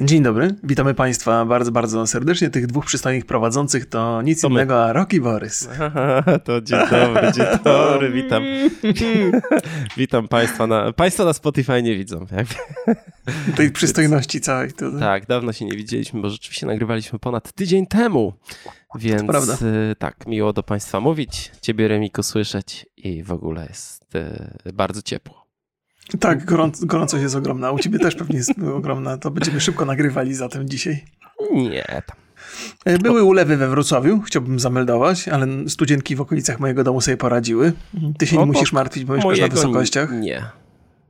[0.00, 2.50] Dzień dobry, witamy Państwa bardzo, bardzo serdecznie.
[2.50, 5.68] Tych dwóch przystojnych prowadzących to nic to innego, a Rocky Borys.
[6.44, 8.42] to dzień dobry, dzień dobry, witam.
[9.96, 10.66] witam Państwa.
[10.66, 12.26] Na, państwo na Spotify nie widzą.
[13.56, 14.72] Tej przystojności całej.
[14.72, 14.98] To...
[14.98, 18.32] Tak, dawno się nie widzieliśmy, bo rzeczywiście nagrywaliśmy ponad tydzień temu.
[18.94, 19.58] Więc prawda.
[19.90, 24.14] Y, tak, miło do Państwa mówić, Ciebie Remiku słyszeć i w ogóle jest
[24.66, 25.37] y, bardzo ciepło.
[26.20, 27.70] Tak, gorąco, gorącość jest ogromna.
[27.70, 29.18] U ciebie też pewnie jest ogromna.
[29.18, 31.04] To będziemy szybko nagrywali zatem dzisiaj.
[31.52, 32.02] Nie.
[32.84, 37.72] E, były ulewy we Wrocławiu, chciałbym zameldować, ale studzienki w okolicach mojego domu sobie poradziły.
[38.18, 40.10] Ty się nie musisz martwić, bo mieszkasz na wysokościach.
[40.12, 40.44] Nie.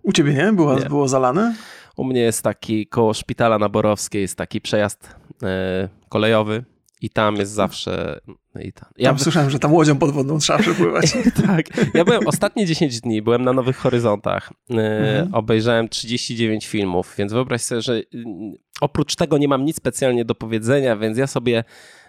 [0.02, 0.52] U ciebie nie?
[0.52, 0.86] Było, nie.
[0.86, 1.54] było zalane?
[1.96, 6.64] U mnie jest taki, koło szpitala na Borowskiej jest taki przejazd e, kolejowy
[7.00, 8.20] i tam jest zawsze.
[8.58, 8.88] No I tam.
[8.96, 11.12] Ja tam słyszałem, że tam łodzią podwodną trzeba przepływać.
[11.46, 11.66] tak.
[11.94, 14.52] Ja byłem ostatnie 10 dni, byłem na Nowych Horyzontach.
[14.70, 15.34] E, mhm.
[15.34, 20.34] Obejrzałem 39 filmów, więc wyobraź sobie, że mm, oprócz tego nie mam nic specjalnie do
[20.34, 21.64] powiedzenia, więc ja sobie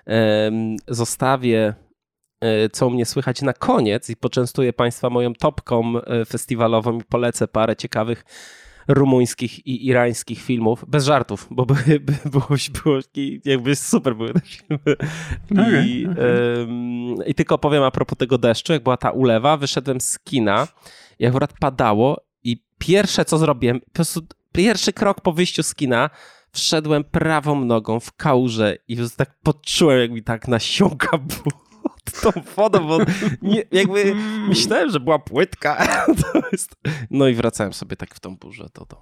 [0.08, 1.74] um, zostawię
[2.42, 5.94] e, co mnie słychać na koniec i poczęstuję Państwa moją topką
[6.28, 8.24] festiwalową i polecę parę ciekawych
[8.90, 12.48] rumuńskich i irańskich filmów, bez żartów, bo by, by było,
[12.84, 13.00] było
[13.46, 14.80] jakby super były te filmy.
[15.52, 17.26] Okay, I, okay.
[17.28, 20.68] I tylko powiem a propos tego deszczu, jak była ta ulewa, wyszedłem z kina,
[21.20, 26.10] jak akurat padało i pierwsze co zrobiłem, po prostu pierwszy krok po wyjściu z kina,
[26.52, 31.69] wszedłem prawą nogą w kałużę i tak poczułem, jak mi tak nasiąka było
[32.24, 32.98] tą wodą, bo
[33.42, 34.16] nie, jakby
[34.48, 35.88] myślałem, że była płytka.
[36.52, 36.76] Jest...
[37.12, 39.02] No i wracałem sobie tak w tą burzę do domu.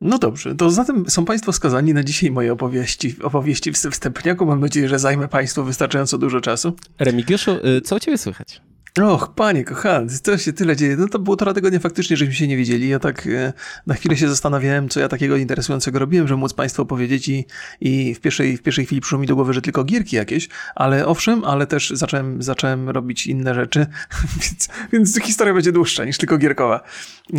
[0.00, 4.46] No dobrze, to zatem są Państwo skazani na dzisiaj moje opowieści, opowieści w wstępniaku.
[4.46, 6.72] Mam nadzieję, że zajmę Państwu wystarczająco dużo czasu.
[6.98, 8.62] Remigiuszu, y, co u Ciebie słychać?
[8.98, 10.96] Och, panie kochany, to się tyle dzieje.
[10.96, 12.88] No to było to tygodnia faktycznie, żeśmy się nie widzieli.
[12.88, 13.52] Ja tak e,
[13.86, 17.46] na chwilę się zastanawiałem, co ja takiego interesującego robiłem, żeby móc Państwu opowiedzieć i,
[17.80, 21.06] i w, pierwszej, w pierwszej chwili przyszło mi do głowy, że tylko gierki jakieś, ale
[21.06, 23.86] owszem, ale też zacząłem, zacząłem robić inne rzeczy,
[24.42, 26.80] więc, więc historia będzie dłuższa niż tylko gierkowa.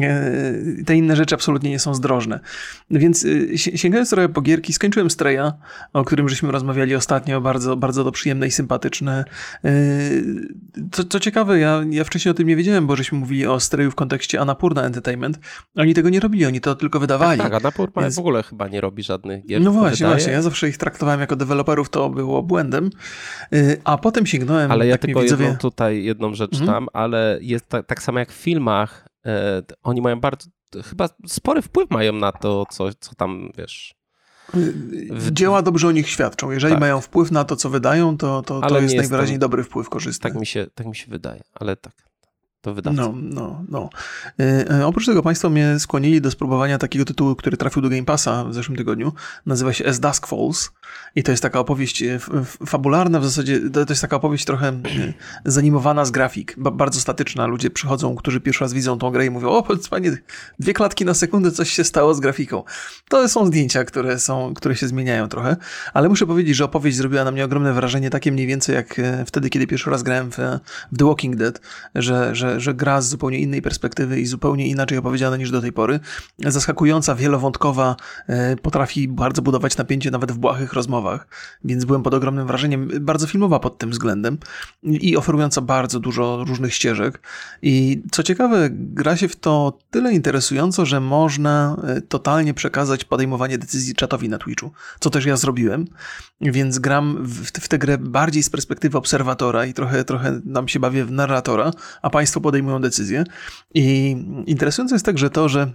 [0.01, 2.39] E, te inne rzeczy absolutnie nie są zdrożne.
[2.91, 5.53] Więc e, sięgając trochę po gierki, skończyłem Streja,
[5.93, 9.25] o którym żeśmy rozmawiali ostatnio, bardzo, bardzo to przyjemne i sympatyczne.
[10.91, 13.59] Co, co ciekawe, ciekawe, ja, ja wcześniej o tym nie wiedziałem, bo żeśmy mówili o
[13.59, 15.39] Streju w kontekście Anapurna Entertainment.
[15.75, 17.37] Oni tego nie robili, oni to tylko wydawali.
[17.37, 18.15] Tak, tak Anapurna Więc...
[18.15, 19.61] w ogóle chyba nie robi żadnych gier.
[19.61, 20.13] No właśnie, wydaje.
[20.13, 20.33] właśnie.
[20.33, 22.89] Ja zawsze ich traktowałem jako deweloperów, to było błędem.
[23.53, 24.71] Y, a potem sięgnąłem...
[24.71, 25.45] Ale ja tak tylko widzowie...
[25.45, 26.71] jedną tutaj, jedną rzecz mhm.
[26.71, 30.49] tam, ale jest tak, tak samo jak w filmach, e, oni mają bardzo,
[30.89, 34.00] chyba spory wpływ mają na to, co, co tam, wiesz
[35.31, 36.51] Dzieła dobrze o nich świadczą.
[36.51, 36.81] Jeżeli tak.
[36.81, 40.29] mają wpływ na to, co wydają, to, to, to jest najwyraźniej dobry wpływ korzystny.
[40.29, 42.10] Tak mi, się, tak mi się wydaje, ale tak
[42.61, 43.01] to wydawca.
[43.01, 43.89] No, no, no.
[44.39, 48.45] E, oprócz tego Państwo mnie skłonili do spróbowania takiego tytułu, który trafił do Game Passa
[48.45, 49.13] w zeszłym tygodniu.
[49.45, 50.71] Nazywa się As Dusk Falls
[51.15, 52.19] i to jest taka opowieść e,
[52.67, 54.81] fabularna, w zasadzie to jest taka opowieść trochę e,
[55.45, 57.47] zanimowana z grafik, bardzo statyczna.
[57.47, 60.17] Ludzie przychodzą, którzy pierwszy raz widzą tą grę i mówią, o panie,
[60.59, 62.63] dwie klatki na sekundę, coś się stało z grafiką.
[63.09, 65.55] To są zdjęcia, które, są, które się zmieniają trochę,
[65.93, 69.49] ale muszę powiedzieć, że opowieść zrobiła na mnie ogromne wrażenie, takie mniej więcej jak wtedy,
[69.49, 70.37] kiedy pierwszy raz grałem w,
[70.91, 71.61] w The Walking Dead,
[71.95, 75.71] że, że że, gra z zupełnie innej perspektywy i zupełnie inaczej opowiedziana niż do tej
[75.71, 75.99] pory.
[76.39, 77.95] Zaskakująca, wielowątkowa,
[78.27, 81.27] e, potrafi bardzo budować napięcie nawet w błahych rozmowach,
[81.63, 82.89] więc byłem pod ogromnym wrażeniem.
[83.01, 84.37] Bardzo filmowa pod tym względem
[84.83, 87.21] i oferująca bardzo dużo różnych ścieżek.
[87.61, 93.57] I co ciekawe, gra się w to tyle interesująco, że można e, totalnie przekazać podejmowanie
[93.57, 95.85] decyzji czatowi na Twitchu, co też ja zrobiłem,
[96.41, 100.79] więc gram w, w tę grę bardziej z perspektywy obserwatora i trochę, trochę nam się
[100.79, 103.23] bawię w narratora, a państwo podejmują decyzje.
[103.73, 105.73] I interesujące jest także to, że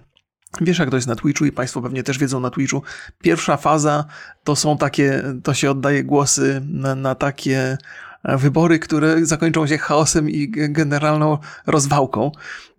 [0.61, 2.81] Wiesz, jak to jest na Twitchu i Państwo pewnie też wiedzą na Twitchu.
[3.21, 4.05] Pierwsza faza
[4.43, 7.77] to są takie, to się oddaje głosy na, na takie
[8.23, 12.31] wybory, które zakończą się chaosem i generalną rozwałką.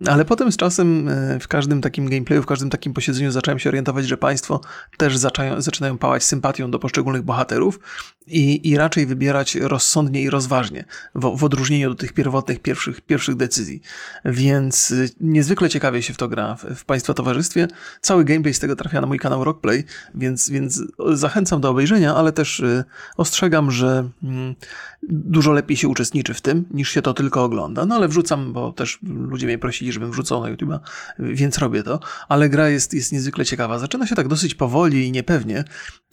[0.07, 3.71] Ale potem z czasem e, w każdym takim gameplayu, w każdym takim posiedzeniu zacząłem się
[3.71, 4.61] orientować, że państwo
[4.97, 7.81] też zaczynają, zaczynają pałać sympatią do poszczególnych bohaterów
[8.27, 10.85] i, i raczej wybierać rozsądnie i rozważnie,
[11.15, 13.83] w, w odróżnieniu do tych pierwotnych pierwszych, pierwszych decyzji.
[14.25, 17.69] Więc e, niezwykle ciekawie się w to gra w, w Państwa towarzystwie.
[18.01, 19.85] Cały gameplay z tego trafia na mój kanał Rockplay,
[20.15, 22.85] więc, więc zachęcam do obejrzenia, ale też e,
[23.17, 24.55] ostrzegam, że mm,
[25.03, 27.87] dużo lepiej się uczestniczy w tym, niż się to tylko ogląda.
[27.87, 30.79] No ale wrzucam, bo też ludzie mnie prosili, żebym wrzucał na YouTube'a,
[31.19, 32.01] więc robię to.
[32.29, 33.79] Ale gra jest, jest niezwykle ciekawa.
[33.79, 35.65] Zaczyna się tak dosyć powoli i niepewnie,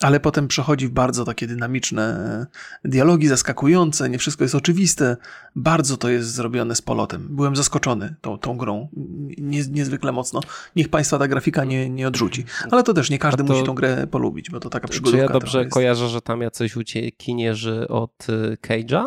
[0.02, 5.18] ale potem przechodzi w bardzo takie dynamiczne te dialogi zaskakujące, nie wszystko jest oczywiste.
[5.56, 7.28] Bardzo to jest zrobione z polotem.
[7.30, 8.90] Byłem zaskoczony tą, tą grą.
[9.38, 10.40] Nie, niezwykle mocno.
[10.76, 12.46] Niech Państwa ta grafika nie, nie odrzuci.
[12.72, 15.12] Ale to też nie każdy to, musi tą grę polubić, bo to taka przygoda.
[15.12, 19.06] Czy ja dobrze kojarzę, że tam jacyś uciekinierzy od y, Cage'a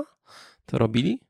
[0.66, 1.27] to robili?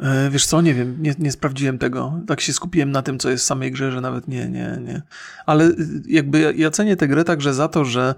[0.00, 2.20] E, wiesz co, nie wiem, nie, nie, sprawdziłem tego.
[2.26, 5.02] Tak się skupiłem na tym, co jest w samej grze, że nawet nie, nie, nie.
[5.46, 5.76] Ale y,
[6.06, 8.14] jakby ja cenię tę grę także za to, że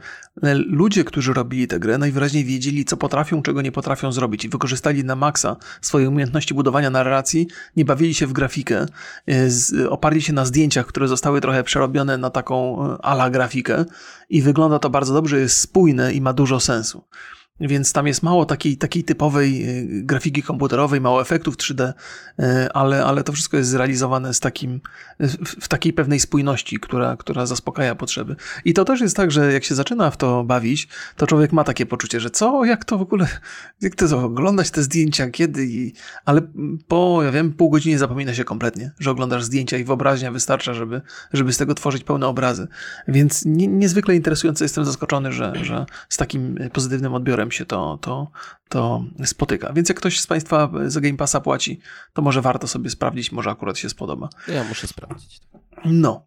[0.66, 5.04] ludzie, którzy robili tę grę, najwyraźniej wiedzieli, co potrafią, czego nie potrafią zrobić i wykorzystali
[5.04, 8.86] na maksa swoje umiejętności budowania narracji, nie bawili się w grafikę,
[9.28, 13.84] e, oparli się na zdjęciach, które zostały trochę przerobione na taką ala grafikę
[14.30, 17.04] i wygląda to bardzo dobrze, jest spójne i ma dużo sensu.
[17.60, 21.92] Więc tam jest mało takiej, takiej typowej e, grafiki komputerowej, mało efektów 3D,
[22.38, 24.80] e, ale, ale to wszystko jest zrealizowane z takim,
[25.60, 28.36] w takiej pewnej spójności, która, która zaspokaja potrzeby.
[28.64, 31.64] I to też jest tak, że jak się zaczyna w to bawić, to człowiek ma
[31.64, 33.28] takie poczucie, że co, jak to w ogóle,
[33.80, 35.92] jak to oglądać te zdjęcia, kiedy i...
[36.24, 36.42] Ale
[36.88, 41.00] po, ja wiem, pół godziny zapomina się kompletnie, że oglądasz zdjęcia i wyobraźnia wystarcza, żeby,
[41.32, 42.68] żeby z tego tworzyć pełne obrazy.
[43.08, 48.30] Więc nie, niezwykle interesujące, jestem zaskoczony, że, że z takim pozytywnym odbiorem się to, to,
[48.68, 49.72] to spotyka.
[49.72, 51.80] Więc jak ktoś z Państwa za Game Passa płaci,
[52.12, 54.28] to może warto sobie sprawdzić, może akurat się spodoba.
[54.48, 55.40] Ja muszę sprawdzić.
[55.84, 56.26] No.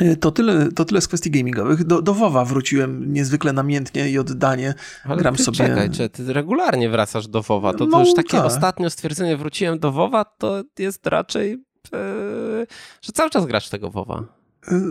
[0.00, 1.84] E, to tyle, to tyle z kwestii gamingowych.
[1.84, 4.74] Do, do WoWa wróciłem niezwykle namiętnie i oddanie.
[5.04, 5.56] Ale Gram ty sobie.
[5.56, 7.72] Czekaj, czy ty regularnie wracasz do WoWa?
[7.74, 8.46] To, no, to już takie tak.
[8.46, 11.50] ostatnio stwierdzenie wróciłem do WoWa, to jest raczej,
[11.92, 12.66] yy,
[13.02, 14.24] że cały czas grasz tego WoWa.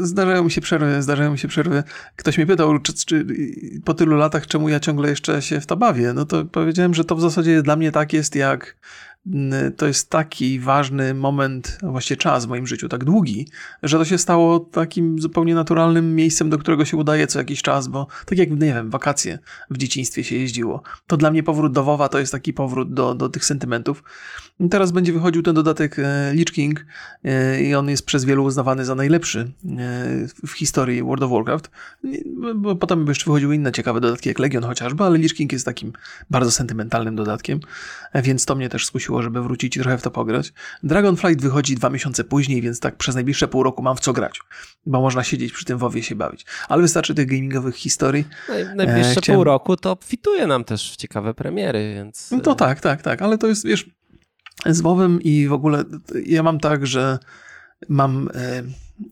[0.01, 1.83] Zdarzają mi się przerwy, zdarzają mi się przerwy.
[2.15, 3.25] Ktoś mnie pytał, czy, czy,
[3.85, 6.13] po tylu latach, czemu ja ciągle jeszcze się w to bawię.
[6.13, 8.75] No to powiedziałem, że to w zasadzie dla mnie tak jest jak
[9.77, 13.47] to jest taki ważny moment, właściwie czas w moim życiu, tak długi,
[13.83, 17.87] że to się stało takim zupełnie naturalnym miejscem, do którego się udaje co jakiś czas,
[17.87, 19.39] bo tak jak, nie wiem, wakacje
[19.69, 20.81] w dzieciństwie się jeździło.
[21.07, 24.03] To dla mnie powrót do WoWa to jest taki powrót do, do tych sentymentów.
[24.59, 26.85] I teraz będzie wychodził ten dodatek e, Lich King
[27.23, 29.47] e, i on jest przez wielu uznawany za najlepszy e,
[30.47, 31.71] w historii World of Warcraft.
[32.79, 35.93] Potem jeszcze wychodziły inne ciekawe dodatki, jak Legion chociażby, ale Lich King jest takim
[36.29, 37.59] bardzo sentymentalnym dodatkiem,
[38.15, 40.53] więc to mnie też skusiło żeby wrócić i trochę w to pograć.
[40.83, 44.39] Dragonflight wychodzi dwa miesiące później, więc tak przez najbliższe pół roku mam w co grać,
[44.85, 46.45] bo można siedzieć przy tym WoWie się bawić.
[46.69, 48.25] Ale wystarczy tych gamingowych historii.
[48.49, 49.37] No najbliższe e, chciałem...
[49.37, 52.31] pół roku to obfituje nam też w ciekawe premiery, więc...
[52.31, 53.89] No to tak, tak, tak, ale to jest, wiesz,
[54.65, 55.83] z WoWem i w ogóle
[56.25, 57.19] ja mam tak, że
[57.89, 58.29] mam...
[58.33, 58.63] E,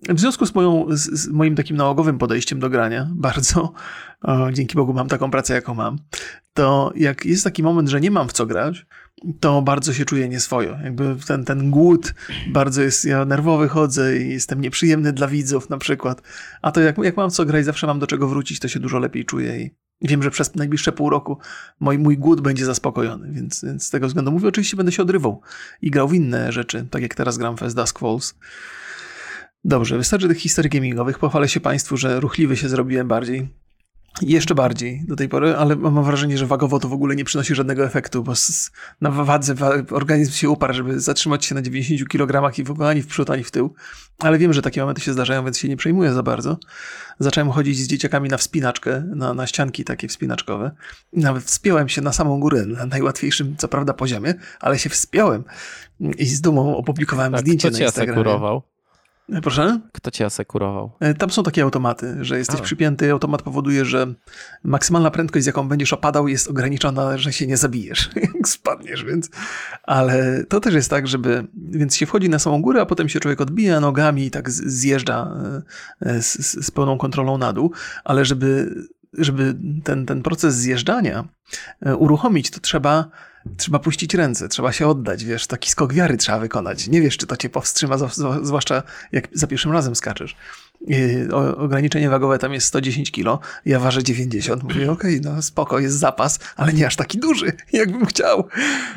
[0.10, 3.74] w związku z, moją, z, moim takim nałogowym podejściem do grania, bardzo,
[4.22, 5.98] o, dzięki Bogu mam taką pracę, jaką mam,
[6.54, 8.86] to jak jest taki moment, że nie mam w co grać,
[9.40, 10.78] to bardzo się czuję nieswojo.
[10.84, 12.14] Jakby ten, ten głód
[12.48, 16.22] bardzo jest, ja nerwowy chodzę i jestem nieprzyjemny dla widzów na przykład.
[16.62, 19.00] A to jak, jak mam co grać, zawsze mam do czego wrócić, to się dużo
[19.00, 19.60] lepiej czuję
[20.02, 21.38] i wiem, że przez najbliższe pół roku
[21.80, 25.42] mój, mój głód będzie zaspokojony, więc, więc z tego względu mówię, oczywiście będę się odrywał
[25.82, 28.36] i grał w inne rzeczy, tak jak teraz gram As Dusk Falls.
[29.66, 31.20] Dobrze, wystarczy tych historii gamingowych.
[31.20, 33.63] Pochwalę się Państwu, że ruchliwy się zrobiłem bardziej.
[34.22, 37.56] Jeszcze bardziej do tej pory, ale mam wrażenie, że wagowo to w ogóle nie przynosi
[37.56, 38.34] żadnego efektu, bo
[39.02, 39.56] na wadze
[39.92, 43.30] organizm się uparł, żeby zatrzymać się na 90 kg i w ogóle ani w przód,
[43.30, 43.74] ani w tył.
[44.20, 46.58] Ale wiem, że takie momenty się zdarzają, więc się nie przejmuję za bardzo.
[47.20, 50.72] Zacząłem chodzić z dzieciakami na wspinaczkę, na, na ścianki takie wspinaczkowe.
[51.14, 55.44] Nawet wspiąłem się na samą górę, na najłatwiejszym, co prawda, poziomie, ale się wspiąłem
[56.00, 58.22] i z dumą opublikowałem tak, zdjęcie na Instagramie.
[58.22, 58.73] Asekurował?
[59.30, 59.80] E, proszę?
[59.92, 60.92] Kto cię asekurował?
[61.00, 62.64] E, tam są takie automaty, że jesteś A.
[62.64, 64.14] przypięty, automat powoduje, że
[64.64, 69.30] maksymalna prędkość, z jaką będziesz opadał, jest ograniczona, że się nie zabijesz, jak spadniesz, więc.
[69.84, 71.48] Ale to też jest tak, żeby.
[71.54, 75.36] Więc się wchodzi na samą górę, a potem się człowiek odbija nogami i tak zjeżdża
[76.02, 77.72] e, z, z pełną kontrolą na dół,
[78.04, 78.76] ale żeby,
[79.14, 81.28] żeby ten, ten proces zjeżdżania
[81.98, 83.10] uruchomić, to trzeba
[83.58, 86.88] trzeba puścić ręce, trzeba się oddać, wiesz, taki skok wiary trzeba wykonać.
[86.88, 87.98] Nie wiesz, czy to cię powstrzyma,
[88.42, 90.36] zwłaszcza jak za pierwszym razem skaczesz.
[91.58, 94.64] ograniczenie wagowe tam jest 110 kg, ja ważę 90.
[94.64, 98.48] Mówię, okej, okay, no spoko, jest zapas, ale nie aż taki duży, jakbym chciał.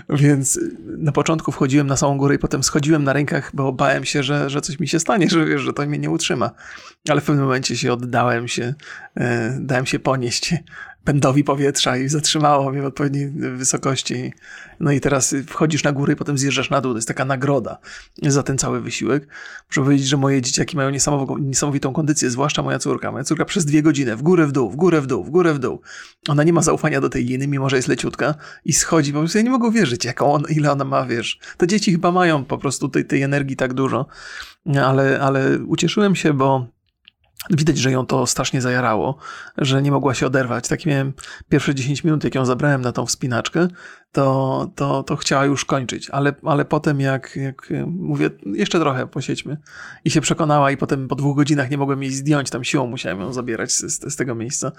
[0.09, 0.61] Więc
[0.99, 4.51] na początku wchodziłem na samą górę i potem schodziłem na rękach, bo bałem się, że,
[4.51, 6.51] że coś mi się stanie, że, wiesz, że to mnie nie utrzyma.
[7.09, 8.75] Ale w pewnym momencie się oddałem się,
[9.17, 10.55] e, dałem się ponieść
[11.07, 14.33] pędowi powietrza i zatrzymało mnie w odpowiedniej wysokości.
[14.81, 16.93] No i teraz wchodzisz na górę i potem zjeżdżasz na dół.
[16.93, 17.79] To jest taka nagroda
[18.23, 19.29] za ten cały wysiłek.
[19.71, 20.91] Muszę powiedzieć, że moje dzieciaki mają
[21.41, 23.13] niesamowitą kondycję, zwłaszcza moja córka.
[23.13, 25.55] Moja córka przez dwie godziny w górę, w dół, w górę, w dół, w górę,
[25.55, 25.81] w dół.
[26.29, 28.35] Ona nie ma zaufania do tej liny, mimo że jest leciutka
[28.65, 29.13] i schodzi.
[29.13, 31.39] Po prostu ja nie mogę wierzyć, jaką on, ile ona ma, wiesz.
[31.57, 34.07] Te dzieci chyba mają po prostu tej, tej energii tak dużo.
[34.83, 36.76] Ale, ale ucieszyłem się, bo
[37.51, 39.19] Widać, że ją to strasznie zajarało,
[39.59, 40.69] że nie mogła się oderwać.
[40.69, 41.13] Tak miałem
[41.49, 43.69] pierwsze 10 minut, jak ją zabrałem na tą wspinaczkę,
[44.13, 49.57] to, to, to chciała już kończyć, ale, ale potem jak, jak mówię, jeszcze trochę posiedźmy
[50.05, 53.21] i się przekonała i potem po dwóch godzinach nie mogłem jej zdjąć, tam siłą musiałem
[53.21, 54.73] ją zabierać z, z tego miejsca.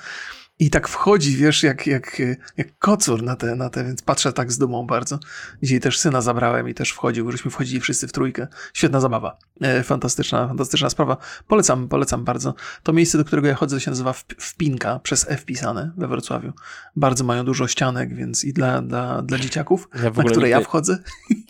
[0.59, 2.21] I tak wchodzi, wiesz, jak, jak,
[2.57, 5.19] jak kocur na te, na te, więc patrzę tak z dumą bardzo.
[5.63, 8.47] Dzisiaj też syna zabrałem i też wchodził, żeśmy wchodzili wszyscy w trójkę.
[8.73, 9.37] Świetna zabawa.
[9.61, 11.17] E, fantastyczna, fantastyczna sprawa.
[11.47, 12.53] Polecam, polecam bardzo.
[12.83, 16.53] To miejsce, do którego ja chodzę, się nazywa Wpinka, przez F pisane we Wrocławiu.
[16.95, 20.61] Bardzo mają dużo ścianek, więc i dla, dla, dla dzieciaków, ja na które nigdy, ja
[20.61, 20.97] wchodzę.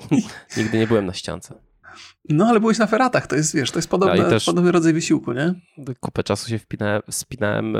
[0.57, 1.66] Nigdy nie byłem na ściance.
[2.29, 5.33] No, ale byłeś na feratach, to jest, wiesz, to jest podobne, no podobny rodzaj wysiłku,
[5.33, 5.53] nie?
[5.99, 7.79] Kupę czasu się wpinałem, spinałem e,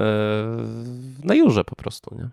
[1.23, 2.29] na jurze po prostu, nie?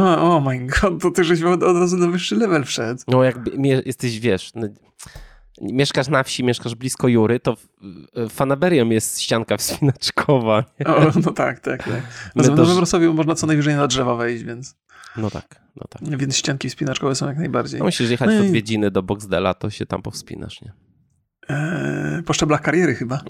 [0.00, 3.02] O, oh my god, to ty żeś od, od razu na wyższy level wszedł.
[3.08, 3.36] No, jak
[3.84, 4.68] jesteś, wiesz, no,
[5.60, 7.56] mieszkasz na wsi, mieszkasz blisko Jury, to
[8.30, 10.64] fanaberią jest ścianka wspinaczkowa.
[10.80, 10.86] Nie?
[10.86, 12.02] O, no tak, tak, tak.
[12.36, 12.66] No, to...
[12.66, 14.76] we Wrocławiu można co najwyżej na drzewa wejść, więc...
[15.16, 16.18] No tak, no tak.
[16.18, 17.78] Więc ścianki wspinaczkowe są jak najbardziej.
[17.78, 18.46] No musisz jechać no i...
[18.46, 20.72] odwiedziny do Boxdela, to się tam powspinasz, nie?
[21.48, 23.20] Eee, po szczeblach kariery chyba.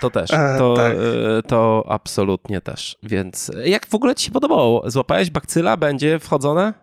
[0.00, 0.30] To też.
[0.32, 0.92] E, to, tak.
[0.92, 2.96] E, to absolutnie też.
[3.02, 4.90] Więc jak w ogóle ci się podobało?
[4.90, 5.76] Złapałeś bakcyla?
[5.76, 6.74] Będzie wchodzone?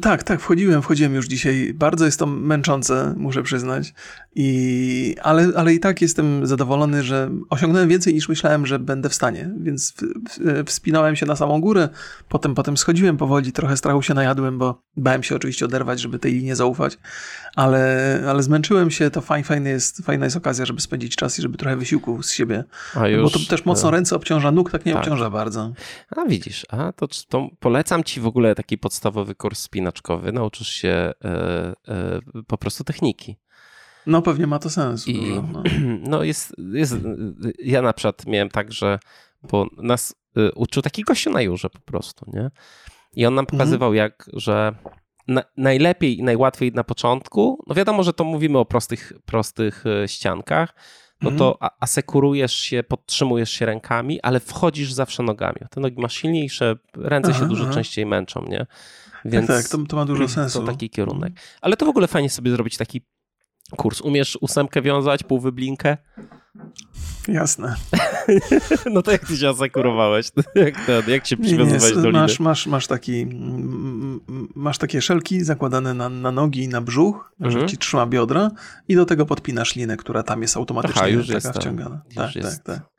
[0.00, 1.72] Tak, tak, wchodziłem, wchodziłem już dzisiaj.
[1.74, 3.94] Bardzo jest to męczące, muszę przyznać.
[4.34, 9.14] I, ale, ale i tak jestem zadowolony, że osiągnąłem więcej niż myślałem, że będę w
[9.14, 9.50] stanie.
[9.60, 11.88] Więc w, w, wspinałem się na samą górę,
[12.28, 16.32] potem, potem schodziłem powoli, trochę strachu się najadłem, bo bałem się oczywiście oderwać, żeby tej
[16.32, 16.98] linie zaufać.
[17.56, 21.42] Ale, ale zmęczyłem się, to fajn, fajny jest, fajna jest okazja, żeby spędzić czas i
[21.42, 22.64] żeby trochę wysiłku z siebie.
[22.94, 25.02] A już, bo to też mocno e, ręce obciąża, nóg tak nie tak.
[25.02, 25.72] obciąża bardzo.
[26.16, 30.68] A widzisz, a to, to polecam ci w ogóle taki podstawowy kurs spin spinaczkowy, nauczysz
[30.68, 31.12] się e,
[31.88, 33.36] e, po prostu techniki.
[34.06, 35.08] No pewnie ma to sens.
[35.08, 35.62] I, dużo, no.
[36.10, 36.96] no jest, jest,
[37.58, 38.98] ja na przykład miałem tak, że
[39.50, 42.50] bo nas y, uczył taki gościu na jurze po prostu, nie?
[43.14, 43.58] I on nam mhm.
[43.58, 43.96] pokazywał mhm.
[43.96, 44.74] jak, że
[45.28, 50.08] na, najlepiej i najłatwiej na początku, no wiadomo, że to mówimy o prostych, prostych e,
[50.08, 50.74] ściankach,
[51.22, 51.70] no to mhm.
[51.80, 55.56] asekurujesz się, podtrzymujesz się rękami, ale wchodzisz zawsze nogami.
[55.70, 57.74] Te nogi masz silniejsze, ręce aha, się dużo aha.
[57.74, 58.66] częściej męczą, nie?
[59.24, 60.60] Więc tak, tak to, to ma dużo sensu.
[60.60, 61.32] To taki kierunek.
[61.60, 63.00] Ale to w ogóle fajnie sobie zrobić taki
[63.76, 64.00] kurs.
[64.00, 65.96] Umiesz ósemkę wiązać, półwyblinkę?
[67.28, 67.76] Jasne.
[68.94, 70.30] no to jak ty się asekurowałeś?
[70.54, 72.12] Jak, ten, jak się przywiązywałeś do liny?
[72.12, 73.26] Masz, masz, masz, taki,
[74.54, 77.60] masz takie szelki zakładane na, na nogi i na brzuch, mhm.
[77.60, 78.50] że ci trzyma biodra
[78.88, 82.02] i do tego podpinasz linę, która tam jest automatycznie Aha, już taka jest wciągana.
[82.14, 82.91] Tak, tak, tak.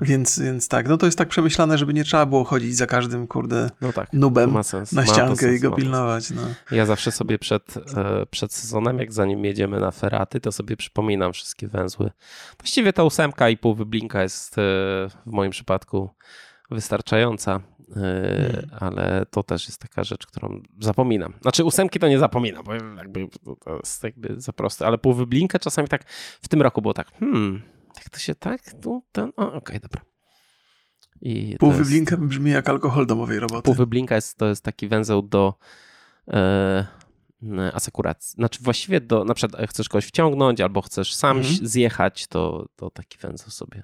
[0.00, 3.26] Więc, więc tak, no to jest tak przemyślane, żeby nie trzeba było chodzić za każdym,
[3.26, 4.52] kurde, no tak, nubem
[4.92, 6.30] na ściankę sens, i go pilnować.
[6.30, 6.42] No.
[6.70, 11.32] Ja zawsze sobie przed, e, przed sezonem, jak zanim jedziemy na feraty, to sobie przypominam
[11.32, 12.10] wszystkie węzły.
[12.58, 14.60] Właściwie ta ósemka i pół wyblinka jest e,
[15.26, 16.10] w moim przypadku
[16.70, 18.70] wystarczająca, e, hmm.
[18.80, 21.32] ale to też jest taka rzecz, którą zapominam.
[21.42, 23.28] Znaczy ósemki to nie zapominam, bo jakby
[23.64, 26.04] to jest jakby za proste, ale pół wyblinka czasami tak
[26.42, 27.62] w tym roku było tak, hmm,
[28.02, 30.02] jak to się tak, tu, ten, okej, okay, dobra.
[31.20, 33.62] I pół wyblinka jest, brzmi jak alkohol domowej roboty.
[33.62, 35.54] Pół wyblinka jest, to jest taki węzeł do
[36.28, 36.86] e,
[37.72, 38.34] asekuracji.
[38.34, 41.66] Znaczy właściwie do, na przykład chcesz kogoś wciągnąć albo chcesz sam mhm.
[41.66, 43.82] zjechać, to, to taki węzeł sobie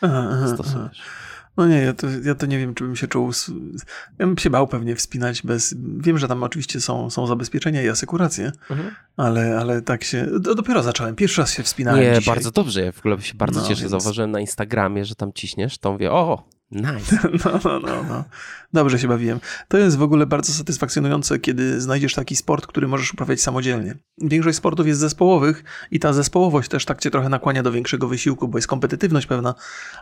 [0.00, 1.02] aha, aha, stosujesz.
[1.02, 1.39] Aha.
[1.60, 3.30] No nie, ja to, ja to nie wiem, czy bym się czuł.
[4.18, 5.74] Ja bym się bał pewnie wspinać bez.
[5.98, 8.90] Wiem, że tam oczywiście są, są zabezpieczenia i asekuracje, mhm.
[9.16, 10.26] ale, ale tak się.
[10.40, 11.16] Dopiero zacząłem.
[11.16, 12.00] Pierwszy raz się wspinałem.
[12.00, 12.34] Nie, dzisiaj.
[12.34, 12.84] bardzo dobrze.
[12.84, 13.80] Ja w ogóle się bardzo no, cieszę.
[13.80, 13.90] Więc...
[13.90, 17.18] Zauważyłem na Instagramie, że tam ciśniesz, to mówię, o, Nice.
[17.44, 18.24] No, no, no, no.
[18.72, 19.40] Dobrze się bawiłem.
[19.68, 23.94] To jest w ogóle bardzo satysfakcjonujące, kiedy znajdziesz taki sport, który możesz uprawiać samodzielnie.
[24.18, 28.48] Większość sportów jest zespołowych i ta zespołowość też tak cię trochę nakłania do większego wysiłku,
[28.48, 29.54] bo jest kompetytywność pewna,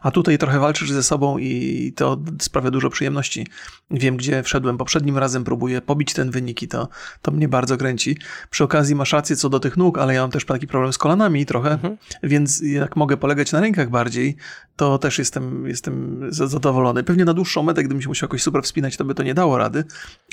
[0.02, 3.46] a tutaj trochę walczysz ze sobą i to sprawia dużo przyjemności.
[3.90, 6.88] Wiem, gdzie wszedłem poprzednim razem, próbuję pobić ten wynik i to,
[7.22, 8.18] to mnie bardzo kręci.
[8.50, 10.98] Przy okazji masz rację co do tych nóg, ale ja mam też taki problem z
[10.98, 11.96] kolanami trochę, mhm.
[12.22, 14.37] więc jak mogę polegać na rękach bardziej,
[14.78, 17.04] to też jestem, jestem zadowolony.
[17.04, 19.58] Pewnie na dłuższą metę, gdybym się musiał jakoś super wspinać, to by to nie dało
[19.58, 19.85] rady,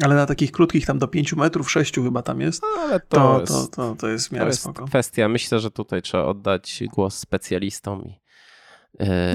[0.02, 3.18] ale na takich krótkich, tam do 5 metrów, 6 chyba tam jest, no, ale to,
[3.18, 4.86] to, jest, to, to, to jest w miarę to jest spoko.
[4.86, 5.30] kwestia.
[5.30, 8.25] Myślę, że tutaj trzeba oddać głos specjalistom i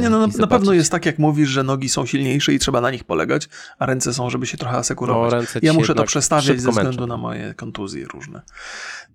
[0.01, 2.81] nie, no, na, na, pewno jest tak, jak mówisz, że nogi są silniejsze i trzeba
[2.81, 3.49] na nich polegać,
[3.79, 5.33] a ręce są, żeby się trochę asekurować.
[5.55, 7.07] No, ja muszę to przestawiać ze względu męczę.
[7.07, 8.43] na moje kontuzje różne.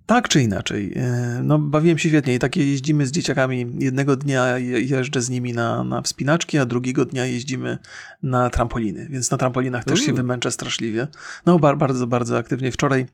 [0.06, 3.68] Tak czy inaczej, e, no bawiłem się świetnie i takie jeździmy z dzieciakami.
[3.80, 7.78] Jednego dnia jeżdżę z nimi na, na wspinaczki, a drugiego dnia jeździmy
[8.24, 11.08] na trampoliny, więc na trampolinach też się wymęczę straszliwie.
[11.46, 12.72] No bardzo, bardzo aktywnie.
[12.72, 13.06] Wczoraj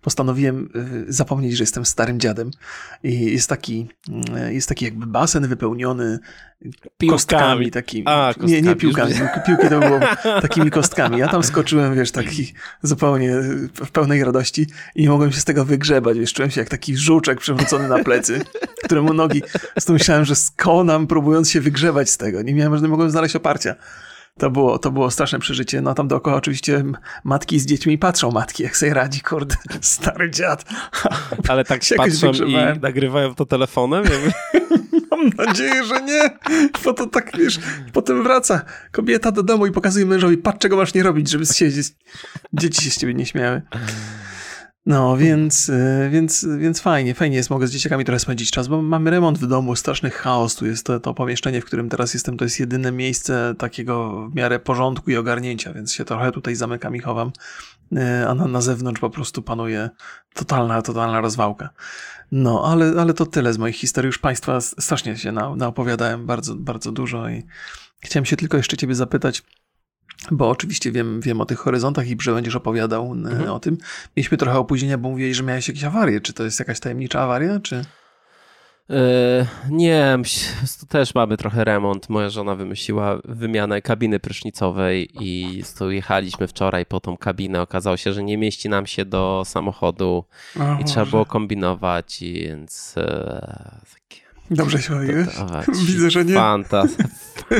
[0.00, 0.68] postanowiłem
[1.08, 2.50] y, zapomnieć, że jestem starym dziadem.
[3.02, 3.88] I jest taki,
[4.48, 6.18] y, jest taki jakby basen wypełniony
[6.98, 7.10] piłkami.
[7.10, 8.04] kostkami takimi.
[8.06, 8.52] A, kostkami.
[8.52, 9.14] Nie, nie piłkami,
[9.46, 10.00] piłki to było
[10.42, 11.18] takimi kostkami.
[11.18, 12.52] Ja tam skoczyłem, wiesz, taki
[12.82, 13.32] zupełnie
[13.74, 16.18] w pełnej radości i nie mogłem się z tego wygrzebać.
[16.18, 18.40] Wiesz, czułem się jak taki żuczek przewrócony na plecy,
[18.84, 19.42] któremu nogi,
[19.78, 22.42] z tym myślałem, że skonam, próbując się wygrzebać z tego.
[22.42, 23.74] Nie miałem, że nie mogłem znaleźć oparcia.
[24.38, 25.80] To było, to było straszne przeżycie.
[25.80, 26.84] No tam dookoła oczywiście
[27.24, 30.64] matki z dziećmi patrzą, matki jak sobie radzi, kurde, stary dziad.
[31.48, 34.04] Ale tak się patrzą i nagrywają to telefonem?
[35.10, 36.38] Mam nadzieję, że nie,
[36.84, 37.58] bo to tak, wiesz,
[37.92, 41.70] potem wraca kobieta do domu i pokazuje mężowi, patrz czego masz nie robić, żeby się,
[42.52, 43.62] dzieci się z ciebie nie śmiały.
[44.86, 48.82] No, więc, y, więc, więc fajnie, fajnie jest, mogę z dzieciakami trochę spędzić czas, bo
[48.82, 52.36] mamy remont w domu, straszny chaos, tu jest to, to pomieszczenie, w którym teraz jestem,
[52.36, 56.96] to jest jedyne miejsce takiego w miarę porządku i ogarnięcia, więc się trochę tutaj zamykam
[56.96, 57.32] i chowam,
[57.92, 59.90] y, a na, na zewnątrz po prostu panuje
[60.34, 61.68] totalna, totalna rozwałka.
[62.32, 66.54] No, ale, ale to tyle z moich historii, już Państwa strasznie się na, naopowiadałem bardzo,
[66.54, 67.42] bardzo dużo i
[68.00, 69.42] chciałem się tylko jeszcze Ciebie zapytać,
[70.30, 73.50] bo oczywiście wiem, wiem o tych horyzontach i że będziesz opowiadał mhm.
[73.50, 73.78] o tym.
[74.16, 76.20] Mieliśmy trochę opóźnienia, bo mówiłeś, że miałeś jakieś awarie.
[76.20, 77.84] Czy to jest jakaś tajemnicza awaria, czy...
[78.88, 78.96] Yy,
[79.70, 80.18] nie,
[80.80, 82.08] tu też mamy trochę remont.
[82.08, 87.62] Moja żona wymyśliła wymianę kabiny prysznicowej i tu jechaliśmy wczoraj po tą kabinę.
[87.62, 90.24] Okazało się, że nie mieści nam się do samochodu
[90.60, 95.28] o, i trzeba było kombinować, więc e, takie Dobrze się bawiłeś?
[95.86, 96.34] Widzę, że nie.
[96.34, 96.90] Fantas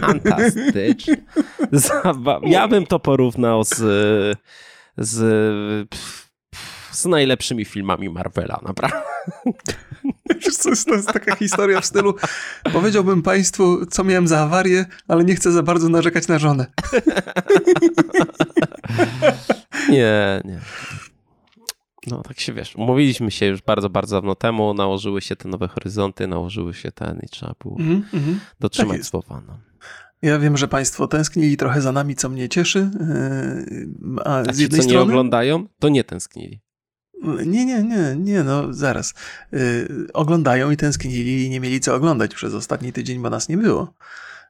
[0.01, 1.17] fantastycznie.
[2.43, 3.77] Ja bym to porównał z,
[4.99, 5.89] z,
[6.91, 9.03] z najlepszymi filmami Marvela, naprawdę.
[10.45, 12.15] Wiesz co, to jest taka historia w stylu
[12.73, 16.67] powiedziałbym państwu, co miałem za awarię, ale nie chcę za bardzo narzekać na żonę.
[19.89, 20.61] nie, nie
[22.07, 25.69] no tak się wiesz, umówiliśmy się już bardzo, bardzo dawno temu, nałożyły się te nowe
[25.69, 28.35] horyzonty, nałożyły się ten i trzeba było mm -hmm.
[28.61, 29.43] dotrzymać tak słowa.
[29.47, 29.59] No.
[30.23, 32.91] Ja wiem, że Państwo tęsknili trochę za nami, co mnie cieszy.
[33.01, 35.07] E, a, a z ci, jednej co strony...
[35.07, 36.61] nie oglądają, to nie tęsknili.
[37.47, 39.15] Nie, nie, nie, nie, no zaraz.
[39.53, 43.57] Yy, oglądają i tęsknili i nie mieli co oglądać przez ostatni tydzień, bo nas nie
[43.57, 43.95] było.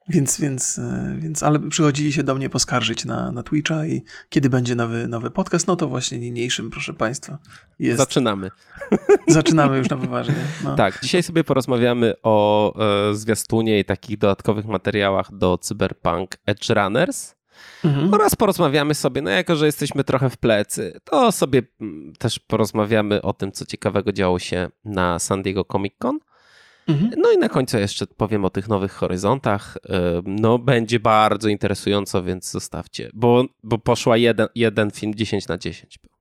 [0.09, 4.51] Więc, więc, e, więc, ale przychodzili się do mnie poskarżyć na, na Twitcha i kiedy
[4.51, 7.39] będzie nowy, nowy podcast, no to właśnie niniejszym, proszę Państwa.
[7.79, 7.99] Jest.
[7.99, 8.51] Zaczynamy.
[9.29, 10.35] Zaczynamy już na poważnie.
[10.65, 10.77] No.
[10.77, 12.75] Tak, dzisiaj sobie porozmawiamy o
[13.11, 17.35] e, zwiastunie i takich dodatkowych materiałach do Cyberpunk Edge Runners.
[17.85, 18.15] Mhm.
[18.15, 23.23] Oraz porozmawiamy sobie, no jako że jesteśmy trochę w plecy, to sobie mm, też porozmawiamy
[23.23, 26.19] o tym, co ciekawego działo się na San Diego Comic Con.
[26.89, 27.11] Mhm.
[27.17, 29.79] No i na końcu jeszcze powiem o tych nowych horyzontach.
[30.25, 35.99] No będzie bardzo interesująco, więc zostawcie, bo, bo poszła jeden, jeden film 10 na 10
[35.99, 36.15] był.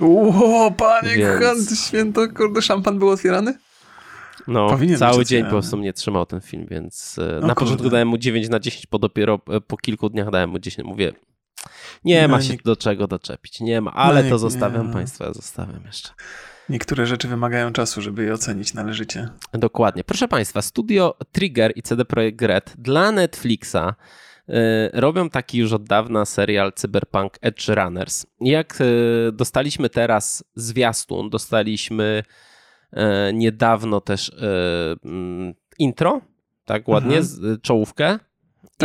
[0.00, 1.86] Ło, panie więc...
[1.86, 3.58] święto, kurde, szampan był otwierany?
[4.48, 8.08] No, Powinien cały dzień po prostu mnie trzymał ten film, więc e, na początku dałem
[8.08, 10.88] mu 9 na 10, po dopiero e, po kilku dniach dałem mu 10.
[10.88, 11.12] Mówię,
[12.04, 12.58] nie no, ma się nie...
[12.64, 14.92] do czego doczepić, nie ma, ale no, to zostawiam nie...
[14.92, 16.08] Państwa, ja zostawiam jeszcze.
[16.68, 19.28] Niektóre rzeczy wymagają czasu, żeby je ocenić należycie.
[19.52, 20.04] Dokładnie.
[20.04, 23.76] Proszę Państwa, studio Trigger i CD Projekt Red dla Netflixa
[24.48, 24.54] y,
[24.92, 28.26] robią taki już od dawna serial Cyberpunk Edge Runners.
[28.40, 32.22] Jak y, dostaliśmy teraz zwiastun, dostaliśmy
[32.92, 32.98] y,
[33.34, 34.32] niedawno też
[35.04, 36.20] mm, intro,
[36.64, 37.60] tak ładnie, mhm.
[37.60, 38.18] czołówkę.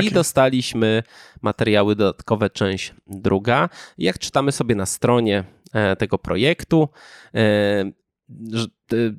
[0.01, 1.03] I dostaliśmy
[1.41, 3.69] materiały dodatkowe, część druga.
[3.97, 5.43] Jak czytamy sobie na stronie
[5.97, 6.89] tego projektu.
[7.35, 7.91] E, e,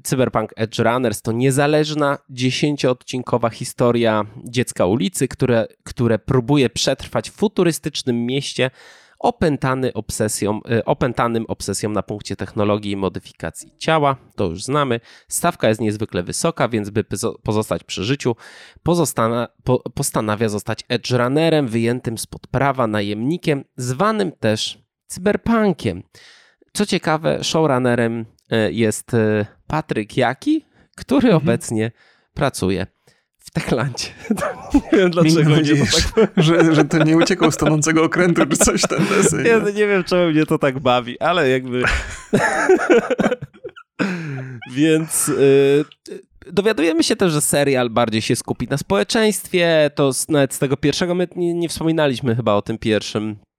[0.02, 8.26] Cyberpunk Edge Runners to niezależna, dziesięcioodcinkowa historia dziecka ulicy, które, które próbuje przetrwać w futurystycznym
[8.26, 8.70] mieście
[9.18, 14.16] opętany obsesją, opętanym obsesją na punkcie technologii i modyfikacji ciała.
[14.36, 15.00] To już znamy.
[15.28, 17.04] Stawka jest niezwykle wysoka, więc by
[17.42, 18.36] pozostać przy życiu,
[18.82, 26.02] pozostana, po, postanawia zostać edge runnerem wyjętym spod prawa, najemnikiem, zwanym też cyberpunkiem.
[26.76, 30.64] Co ciekawe, showrunnerem e, jest e, Patryk Jaki,
[30.96, 31.36] który mhm.
[31.36, 31.92] obecnie
[32.34, 32.86] pracuje
[33.38, 34.06] w Techlandzie.
[34.74, 35.84] nie wiem dlaczego mnie to
[36.14, 36.30] tak...
[36.36, 39.46] że, że to nie uciekał z tonącego okrętu czy coś ten deseń.
[39.46, 41.82] Ja nie wiem czemu mnie to tak bawi, ale jakby...
[44.72, 45.84] Więc y,
[46.52, 49.90] dowiadujemy się też, że serial bardziej się skupi na społeczeństwie.
[49.94, 53.36] To z, nawet z tego pierwszego, my nie, nie wspominaliśmy chyba o tym pierwszym E,
[53.36, 53.53] pie,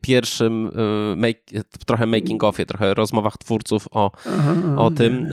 [0.00, 0.70] pierwszym
[1.12, 4.10] e, make, trochę making offie, trochę rozmowach twórców o,
[4.76, 5.28] o tym.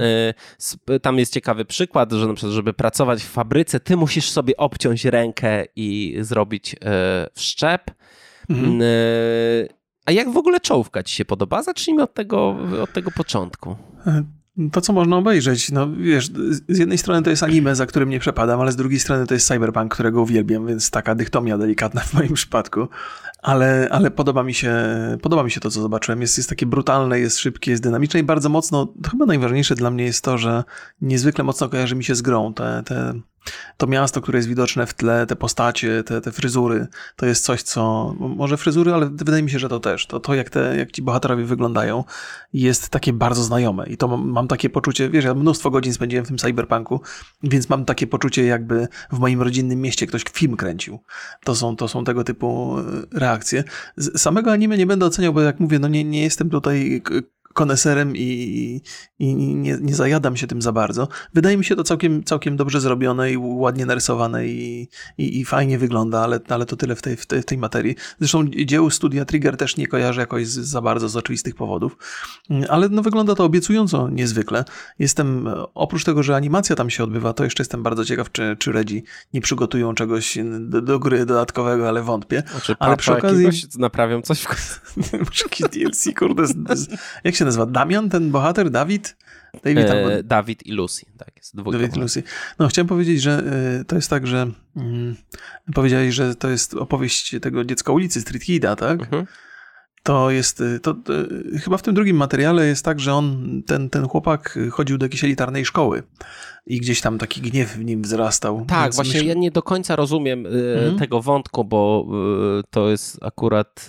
[0.89, 4.57] E, tam jest ciekawy przykład, że na przykład, żeby pracować w fabryce, ty musisz sobie
[4.57, 6.75] obciąć rękę i zrobić
[7.33, 7.91] wszczep.
[8.49, 8.81] Mhm.
[10.05, 11.63] A jak w ogóle czołówka ci się podoba?
[11.63, 13.75] Zacznijmy od tego, od tego początku.
[14.71, 16.31] To, co można obejrzeć, no wiesz,
[16.69, 19.33] z jednej strony to jest anime, za którym nie przepadam, ale z drugiej strony to
[19.33, 22.87] jest cyberpunk, którego uwielbiam, więc taka dychtomia delikatna w moim przypadku.
[23.43, 24.75] Ale, ale podoba, mi się,
[25.21, 26.21] podoba mi się to, co zobaczyłem.
[26.21, 30.03] Jest, jest takie brutalne, jest szybkie, jest dynamiczne i bardzo mocno, chyba najważniejsze dla mnie
[30.03, 30.63] jest to, że
[31.01, 32.53] niezwykle mocno kojarzy mi się z grą.
[32.53, 33.13] Te, te
[33.77, 37.61] to miasto, które jest widoczne w tle, te postacie, te, te fryzury, to jest coś,
[37.61, 40.91] co, może fryzury, ale wydaje mi się, że to też, to, to jak, te, jak
[40.91, 42.03] ci bohaterowie wyglądają,
[42.53, 46.25] jest takie bardzo znajome i to mam, mam takie poczucie, wiesz, ja mnóstwo godzin spędziłem
[46.25, 47.01] w tym cyberpunku,
[47.43, 50.99] więc mam takie poczucie, jakby w moim rodzinnym mieście ktoś film kręcił.
[51.43, 52.75] To są, to są tego typu
[53.11, 53.36] reakcje.
[53.97, 57.01] Z samego anime nie będę oceniał, bo jak mówię, no nie, nie jestem tutaj
[57.57, 58.81] koneserem i,
[59.19, 61.07] i nie, nie, zajadam się tym za bardzo.
[61.33, 65.77] Wydaje mi się to całkiem, całkiem dobrze zrobione i ładnie narysowane i, i, i fajnie
[65.77, 67.95] wygląda, ale, ale to tyle w tej, w, tej, w tej materii.
[68.19, 71.97] Zresztą dzieł studia Trigger też nie kojarzę jakoś za bardzo z oczywistych powodów,
[72.69, 74.65] ale no wygląda to obiecująco niezwykle.
[74.99, 78.71] Jestem, oprócz tego, że animacja tam się odbywa, to jeszcze jestem bardzo ciekaw, czy, czy
[78.71, 82.43] Redzi nie przygotują czegoś do, do gry dodatkowego, ale wątpię.
[82.51, 83.47] Znaczy, ale przy okazji...
[83.77, 86.87] Naprawią coś w DLC, kurde, z, z,
[87.23, 87.65] jak się nazywa?
[87.65, 88.69] Damian, ten bohater?
[88.69, 89.15] Dawid?
[89.63, 91.55] David, e, Dawid i Lucy, tak jest.
[91.55, 92.23] Dawid i Lucy.
[92.59, 93.43] No, chciałem powiedzieć, że
[93.81, 94.51] y, to jest tak, że
[95.69, 99.01] y, powiedziałeś, że to jest opowieść tego dziecka ulicy, Street Kida, tak?
[99.01, 99.25] Mhm.
[100.03, 101.13] To jest, y, to, to,
[101.63, 105.23] chyba w tym drugim materiale jest tak, że on, ten, ten chłopak chodził do jakiejś
[105.23, 106.03] elitarnej szkoły
[106.65, 108.65] i gdzieś tam taki gniew w nim wzrastał.
[108.67, 109.27] Tak, właśnie myśl...
[109.27, 110.99] ja nie do końca rozumiem mhm.
[110.99, 112.07] tego wątku, bo
[112.69, 113.87] to jest akurat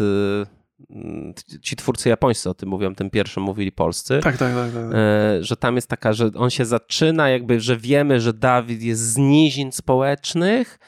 [1.62, 4.21] ci twórcy japońscy o tym mówią, tym pierwszym mówili polscy.
[4.23, 7.77] Tak, tak, tak, tak, e, Że tam jest taka, że on się zaczyna, jakby, że
[7.77, 10.79] wiemy, że Dawid jest z nizin społecznych,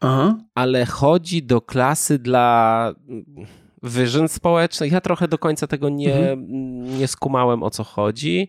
[0.00, 0.38] Aha.
[0.54, 2.94] ale chodzi do klasy dla
[3.82, 4.92] wyżyn społecznych.
[4.92, 6.98] Ja trochę do końca tego nie, mhm.
[6.98, 8.48] nie skumałem, o co chodzi.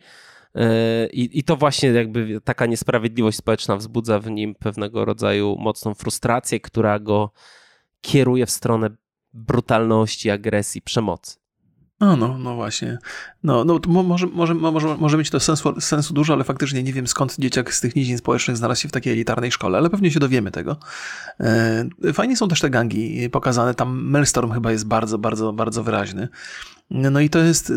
[0.56, 5.94] E, I, I to właśnie jakby taka niesprawiedliwość społeczna wzbudza w nim pewnego rodzaju mocną
[5.94, 7.32] frustrację, która go
[8.02, 8.90] kieruje w stronę
[9.34, 11.42] brutalności, agresji, przemocy.
[12.02, 12.98] No, no, no właśnie.
[13.44, 17.08] No, no może, może, może, może mieć to sensu, sensu dużo, ale faktycznie nie wiem
[17.08, 20.20] skąd dzieciak z tych nizin społecznych znalazł się w takiej elitarnej szkole, ale pewnie się
[20.20, 20.78] dowiemy tego.
[21.40, 23.74] E, fajnie są też te gangi pokazane.
[23.74, 26.28] Tam Melstorm chyba jest bardzo, bardzo, bardzo wyraźny.
[26.90, 27.74] No i to jest, e,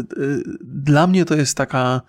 [0.61, 2.01] dla mnie to jest taka...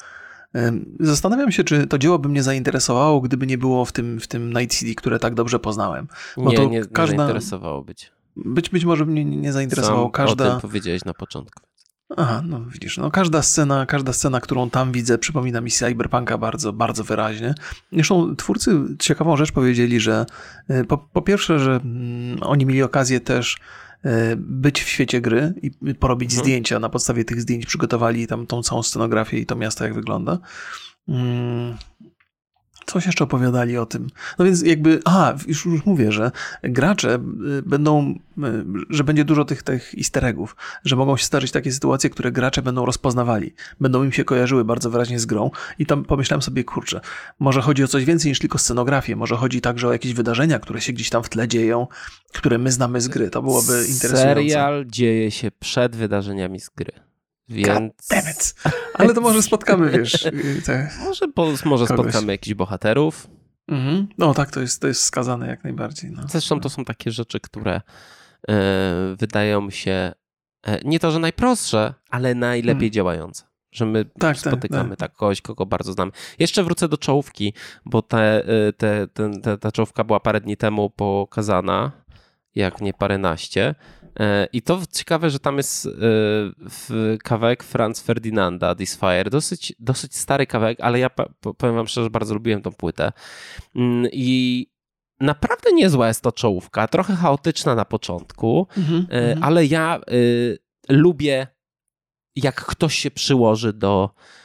[0.55, 4.27] E, zastanawiam się, czy to dzieło by mnie zainteresowało, gdyby nie było w tym, w
[4.27, 6.08] tym Night City, które tak dobrze poznałem.
[6.38, 7.13] Bo nie, to nie, każda...
[7.13, 8.14] nie zainteresowało być.
[8.36, 10.10] Być, być może mnie nie zainteresowało.
[10.10, 10.48] każda...
[10.48, 11.62] o tym powiedziałeś na początku.
[12.17, 16.74] Aha, no widzisz, no każda scena, każda scena, którą tam widzę, przypomina mi Cyberpunka bardzo,
[16.74, 17.56] bardzo wyraźnie.
[17.91, 20.26] Zresztą twórcy ciekawą rzecz powiedzieli, że
[20.67, 23.58] e, po, po pierwsze, że mm, oni mieli okazję też
[24.04, 26.43] e, być w świecie gry i porobić mhm.
[26.43, 26.80] zdjęcia.
[26.80, 30.39] Na podstawie tych zdjęć przygotowali tam tą całą scenografię i to miasto jak wygląda.
[32.86, 34.08] Coś jeszcze opowiadali o tym.
[34.39, 36.32] No więc jakby, a, już, już mówię, że
[36.63, 37.19] gracze y,
[37.62, 38.41] będą, y,
[38.89, 42.62] że będzie dużo tych, tych easter eggów, że mogą się zdarzyć takie sytuacje, które gracze
[42.62, 47.02] będą rozpoznawali, będą im się kojarzyły bardzo wyraźnie z grą i tam pomyślałem sobie, kurczę,
[47.39, 50.82] może chodzi o coś więcej niż tylko scenografię, może chodzi także o jakieś wydarzenia, które
[50.82, 51.88] się gdzieś tam w tle dzieją,
[52.34, 54.17] które my znamy z gry, to byłoby interesujące.
[54.17, 56.91] Serial dzieje się przed wydarzeniami z gry.
[57.49, 58.55] Więc.
[58.93, 60.29] Ale to może spotkamy, wiesz.
[60.65, 60.89] Te...
[61.03, 61.25] Może,
[61.65, 63.27] może spotkamy jakichś bohaterów.
[63.67, 64.08] Mhm.
[64.17, 66.12] No tak, to jest, to jest skazane jak najbardziej.
[66.12, 66.23] No.
[66.27, 67.81] Zresztą to są takie rzeczy, które
[68.47, 70.12] e, wydają się
[70.63, 72.91] e, nie to, że najprostsze, ale najlepiej mhm.
[72.91, 73.43] działające.
[73.71, 75.13] Że my tak, tak spotykamy tak, tak.
[75.13, 76.12] kogoś, kogo bardzo znamy.
[76.39, 77.53] Jeszcze wrócę do czołówki,
[77.86, 79.08] bo te, e, te,
[79.43, 81.91] te, ta czołówka była parę dni temu pokazana,
[82.55, 83.75] jak nie paręnaście.
[84.19, 85.89] E, I to ciekawe, że tam jest e,
[87.23, 89.30] kawałek Franz Ferdinanda, This Fire.
[89.30, 91.10] Dosyć, dosyć stary kawałek, ale ja
[91.58, 93.12] powiem wam szczerze, bardzo lubiłem tą płytę.
[93.75, 94.67] Mm, I
[95.19, 99.39] naprawdę niezła jest to czołówka, trochę chaotyczna na początku, mm -hmm.
[99.41, 100.01] ale ja
[100.89, 101.47] lubię,
[102.36, 104.44] jak ktoś się przyłoży do E,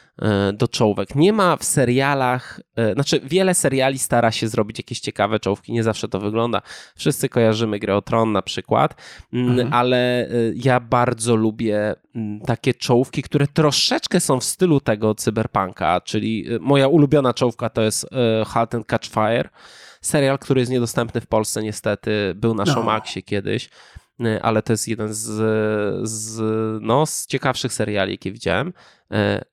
[0.52, 1.14] do czołówek.
[1.14, 5.82] Nie ma w serialach, e, znaczy wiele seriali stara się zrobić jakieś ciekawe czołówki, nie
[5.82, 6.62] zawsze to wygląda.
[6.96, 8.94] Wszyscy kojarzymy grę o Tron na przykład,
[9.32, 9.72] mm, mhm.
[9.72, 16.00] ale e, ja bardzo lubię mm, takie czołówki, które troszeczkę są w stylu tego cyberpunka,
[16.00, 18.06] czyli moja ulubiona czołówka to jest
[18.46, 19.48] Halt and Catch Fire.
[20.00, 22.72] Serial, który jest niedostępny w Polsce niestety, był na no.
[22.72, 23.70] Showmaxie kiedyś.
[24.42, 25.20] Ale to jest jeden z,
[26.08, 26.42] z,
[26.82, 28.68] no, z ciekawszych seriali, jakie widziałem.
[28.68, 28.72] Y,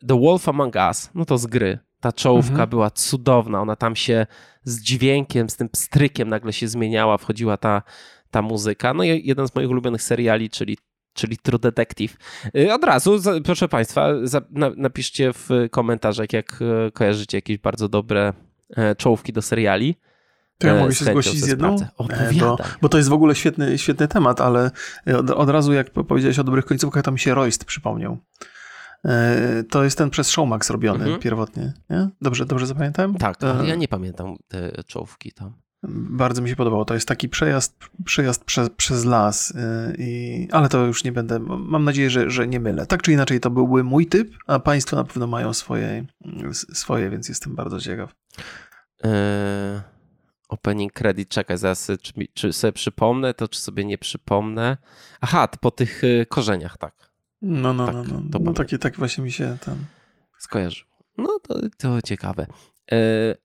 [0.08, 1.80] The Wolf Among Us, no to z gry.
[2.00, 2.70] Ta czołówka mhm.
[2.70, 4.26] była cudowna, ona tam się
[4.64, 7.82] z dźwiękiem, z tym pstrykiem nagle się zmieniała, wchodziła ta,
[8.32, 8.94] ta muzyka.
[8.94, 10.78] No i jeden z moich ulubionych seriali, czyli
[11.14, 12.18] czyli True Detective.
[12.56, 14.10] Y, od razu, proszę Państwa,
[14.76, 18.34] napiszcie w komentarzach, jak e, kojarzycie jakieś bardzo dobre
[18.76, 19.96] e, czołówki do seriali.
[20.58, 21.76] To ja mogę się zgłosić z jedną?
[21.98, 22.08] O,
[22.40, 24.72] bo, bo, to jest w ogóle świetny, świetny temat, ale
[25.18, 28.18] od, od razu jak powiedziałeś o dobrych końcówkach, to mi się Royst przypomniał.
[29.70, 31.20] To jest ten przez Showmax robiony mhm.
[31.20, 32.10] pierwotnie, nie?
[32.22, 33.16] Dobrze, dobrze zapamiętałem?
[33.16, 35.54] Tak, ale ja nie pamiętam te czołówki tam.
[35.90, 36.86] Bardzo mi się podobało.
[36.86, 39.54] To jest taki przejazd, przejazd przez, przez las,
[39.98, 41.40] i, ale to już nie będę.
[41.40, 42.86] Mam nadzieję, że, że nie mylę.
[42.86, 46.06] Tak czy inaczej, to byłby mój typ, a Państwo na pewno mają swoje,
[46.74, 48.16] swoje więc jestem bardzo ciekaw.
[49.04, 49.12] Eee,
[50.48, 54.78] opening credit, czekaj, zaraz, czy, czy sobie przypomnę to, czy sobie nie przypomnę.
[55.22, 57.12] Aha, po tych y, korzeniach, tak.
[57.42, 58.22] No, no, tak, no, no.
[58.32, 59.86] To no takie, tak właśnie mi się tam.
[60.38, 60.86] Skojarzył.
[61.18, 62.48] No to, to ciekawe.
[62.92, 62.98] E,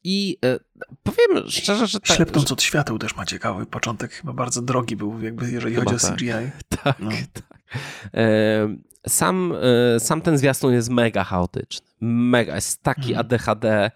[0.05, 0.59] I e,
[1.03, 2.17] powiem szczerze, że tak.
[2.17, 6.07] Ślepnąc od świateł też ma ciekawy początek, chyba bardzo drogi był, jakby jeżeli chyba chodzi
[6.07, 6.51] o CGI.
[6.83, 7.11] Tak, no.
[7.33, 7.59] tak.
[8.15, 8.77] E,
[9.09, 9.55] sam,
[9.99, 11.87] sam ten zwiastun jest mega chaotyczny.
[12.01, 13.21] Mega, jest taki hmm.
[13.21, 13.91] ADHD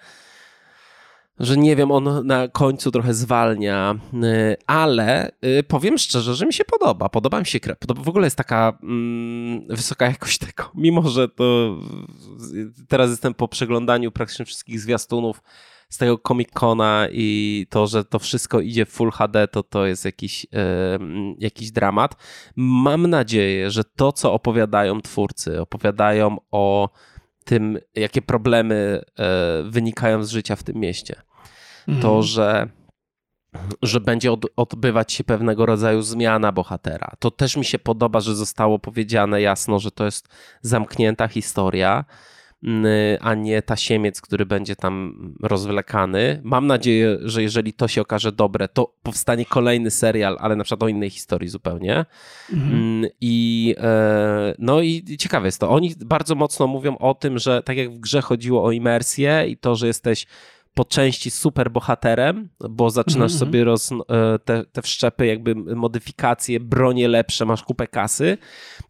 [1.39, 6.53] że nie wiem, on na końcu trochę zwalnia, y, ale y, powiem szczerze, że mi
[6.53, 7.09] się podoba.
[7.09, 7.79] Podoba mi się krew.
[7.97, 10.71] W ogóle jest taka mm, wysoka jakość tego.
[10.75, 11.77] Mimo, że to
[12.89, 15.43] teraz jestem po przeglądaniu praktycznie wszystkich zwiastunów
[15.89, 20.05] z tego Comic-Cona i to, że to wszystko idzie w Full HD, to to jest
[20.05, 20.51] jakiś, yy,
[21.39, 22.17] jakiś dramat.
[22.57, 26.89] Mam nadzieję, że to, co opowiadają twórcy, opowiadają o
[27.47, 31.23] tym, jakie problemy e, wynikają z życia w tym mieście.
[31.89, 32.03] Mhm.
[32.03, 32.69] To, że
[33.83, 37.13] że będzie od, odbywać się pewnego rodzaju zmiana bohatera.
[37.19, 40.29] To też mi się podoba, że zostało powiedziane jasno, że to jest
[40.63, 42.05] zamknięta historia,
[43.21, 46.41] a nie tasiemiec, który będzie tam rozwlekany.
[46.45, 50.83] Mam nadzieję, że jeżeli to się okaże dobre, to powstanie kolejny serial, ale na przykład
[50.83, 52.05] o innej historii zupełnie.
[52.53, 53.07] Mhm.
[53.21, 55.71] I e, no i ciekawe jest to.
[55.71, 59.57] Oni bardzo mocno mówią o tym, że tak jak w grze chodziło o imersję i
[59.57, 60.27] to, że jesteś
[60.75, 63.39] po części super bohaterem, bo zaczynasz mm -hmm.
[63.39, 68.39] sobie roz, e, te, te wszczepy, jakby modyfikacje, bronie lepsze, masz kupę kasy,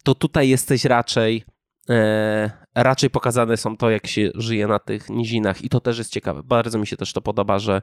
[0.03, 1.43] to tutaj jesteś raczej
[2.75, 6.41] raczej pokazane są to, jak się żyje na tych nizinach i to też jest ciekawe.
[6.43, 7.81] Bardzo mi się też to podoba, że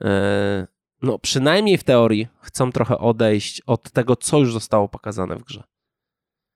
[0.00, 0.66] e,
[1.02, 5.62] no przynajmniej w teorii chcą trochę odejść od tego, co już zostało pokazane w grze.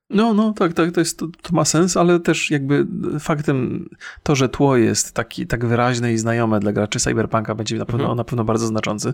[0.09, 2.87] No, no, tak, tak, to, jest, to, to, ma sens, ale też jakby
[3.19, 3.89] faktem
[4.23, 8.03] to, że tło jest taki, tak wyraźne i znajome dla graczy Cyberpunka będzie na pewno,
[8.03, 8.17] mhm.
[8.17, 9.13] na pewno bardzo znaczący.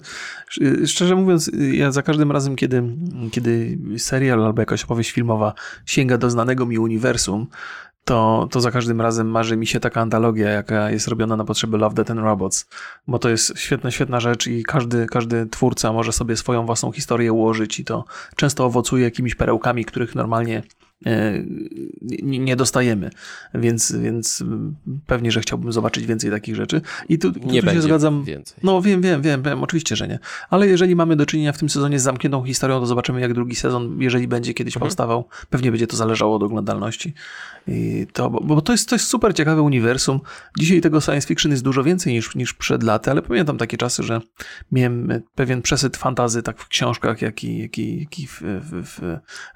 [0.85, 2.83] Szczerze mówiąc, ja za każdym razem, kiedy,
[3.31, 5.53] kiedy serial albo jakaś opowieść filmowa
[5.85, 7.47] sięga do znanego mi uniwersum,
[8.05, 11.77] to, to za każdym razem marzy mi się taka antologia, jaka jest robiona na potrzeby
[11.77, 12.65] Love, Death and Robots,
[13.07, 17.33] bo to jest świetna, świetna rzecz i każdy, każdy twórca może sobie swoją własną historię
[17.33, 20.63] ułożyć i to często owocuje jakimiś perełkami, których normalnie
[22.21, 23.09] nie dostajemy,
[23.53, 24.43] więc, więc
[25.05, 26.81] pewnie, że chciałbym zobaczyć więcej takich rzeczy.
[27.09, 28.23] I tu, tu, nie tu się zgadzam.
[28.23, 28.57] Więcej.
[28.63, 30.19] No wiem, wiem, wiem, wiem, oczywiście, że nie.
[30.49, 33.55] Ale jeżeli mamy do czynienia w tym sezonie z zamkniętą historią, to zobaczymy, jak drugi
[33.55, 34.89] sezon, jeżeli będzie kiedyś mhm.
[34.89, 37.13] powstawał, pewnie będzie to zależało od oglądalności.
[37.67, 40.19] I to, bo, bo to, jest, to jest super ciekawe uniwersum.
[40.59, 44.03] Dzisiaj tego science fiction jest dużo więcej niż, niż przed laty, ale pamiętam takie czasy,
[44.03, 44.21] że
[44.71, 48.83] miałem pewien przesyt fantazy tak w książkach, jak i, jak i, jak i w, w,
[48.85, 48.99] w,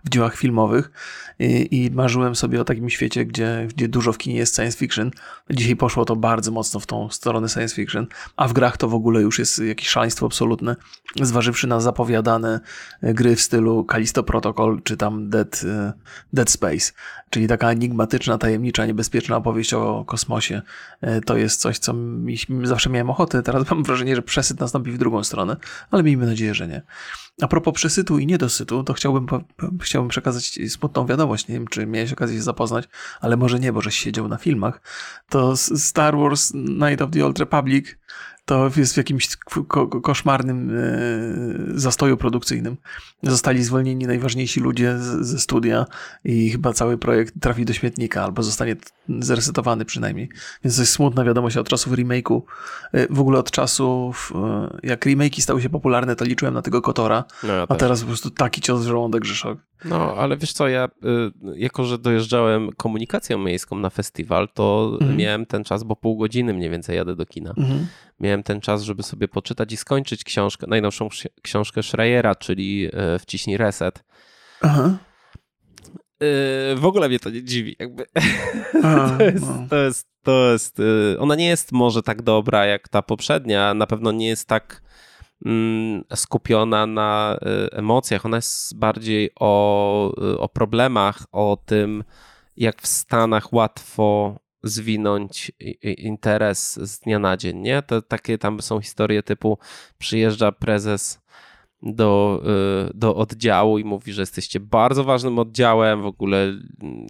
[0.03, 0.91] w dziełach filmowych
[1.39, 5.11] i, i marzyłem sobie o takim świecie, gdzie, gdzie dużo w kinie jest science fiction.
[5.49, 8.93] Dzisiaj poszło to bardzo mocno w tą stronę science fiction, a w grach to w
[8.93, 10.75] ogóle już jest jakieś szaleństwo absolutne,
[11.21, 12.59] zważywszy na zapowiadane
[13.01, 15.61] gry w stylu Callisto Protocol czy tam Dead,
[16.33, 16.91] Dead Space,
[17.29, 20.61] czyli taka enigmatyczna, tajemnicza, niebezpieczna opowieść o kosmosie.
[21.25, 23.43] To jest coś, co mi, zawsze miałem ochotę.
[23.43, 25.57] Teraz mam wrażenie, że przesyt nastąpi w drugą stronę,
[25.91, 26.81] ale miejmy nadzieję, że nie.
[27.41, 29.27] A propos przesytu i niedosytu, to chciałbym,
[29.81, 31.47] chciałbym przekazać smutną wiadomość.
[31.47, 32.85] Nie wiem, czy miałeś okazję się zapoznać,
[33.21, 34.81] ale może nie, bo żeś siedział na filmach.
[35.29, 37.85] To Star Wars Night of the Old Republic
[38.45, 39.35] to jest w jakimś
[39.67, 42.77] ko koszmarnym e, zastoju produkcyjnym.
[43.23, 45.85] Zostali zwolnieni najważniejsi ludzie ze studia
[46.23, 48.75] i chyba cały projekt trafi do śmietnika albo zostanie
[49.09, 50.29] zresetowany przynajmniej.
[50.63, 52.41] Więc to jest smutna wiadomość od czasów remake'u.
[52.91, 56.81] E, w ogóle od czasów, e, jak remake'i stały się popularne, to liczyłem na tego
[56.81, 59.59] Kotora, no ja a teraz po prostu taki cios w żołądek, że szok.
[59.85, 60.89] No, ale wiesz co, ja
[61.55, 65.17] jako, że dojeżdżałem komunikacją miejską na festiwal, to mhm.
[65.17, 67.53] miałem ten czas, bo pół godziny mniej więcej jadę do kina.
[67.57, 67.87] Mhm
[68.19, 71.09] miałem ten czas, żeby sobie poczytać i skończyć książkę, najnowszą
[71.41, 74.03] książkę Schreiera, czyli e, Wciśnij Reset.
[74.61, 74.97] Aha.
[76.19, 78.05] E, w ogóle mnie to nie dziwi, jakby.
[78.83, 79.67] Aha, to, jest, no.
[79.69, 80.79] to, jest, to jest.
[80.79, 84.81] E, ona nie jest może tak dobra jak ta poprzednia, na pewno nie jest tak
[85.45, 87.37] mm, skupiona na
[87.71, 88.25] emocjach.
[88.25, 92.03] Ona jest bardziej o, o problemach, o tym,
[92.57, 95.51] jak w Stanach łatwo zwinąć
[95.97, 97.81] interes z dnia na dzień, nie?
[97.81, 99.57] To takie tam są historie typu
[99.97, 101.25] przyjeżdża prezes
[101.85, 102.41] do,
[102.89, 106.61] y, do oddziału i mówi, że jesteście bardzo ważnym oddziałem, w ogóle mm,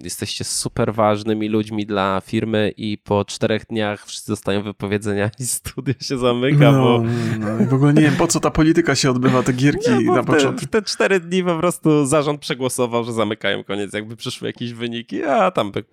[0.04, 5.94] jesteście super ważnymi ludźmi dla firmy i po czterech dniach wszyscy dostają wypowiedzenia i studia
[6.02, 7.04] się zamyka, no, bo...
[7.40, 7.66] No, no.
[7.66, 10.62] w ogóle nie wiem, po co ta polityka się odbywa, te gierki no, na początku.
[10.62, 15.24] Te, te cztery dni po prostu zarząd przegłosował, że zamykają koniec, jakby przyszły jakieś wyniki,
[15.24, 15.84] a tam by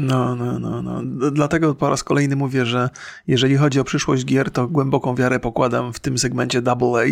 [0.00, 1.30] no, no, no, no.
[1.30, 2.90] Dlatego po raz kolejny mówię, że
[3.26, 7.04] jeżeli chodzi o przyszłość gier, to głęboką wiarę pokładam w tym segmencie AA,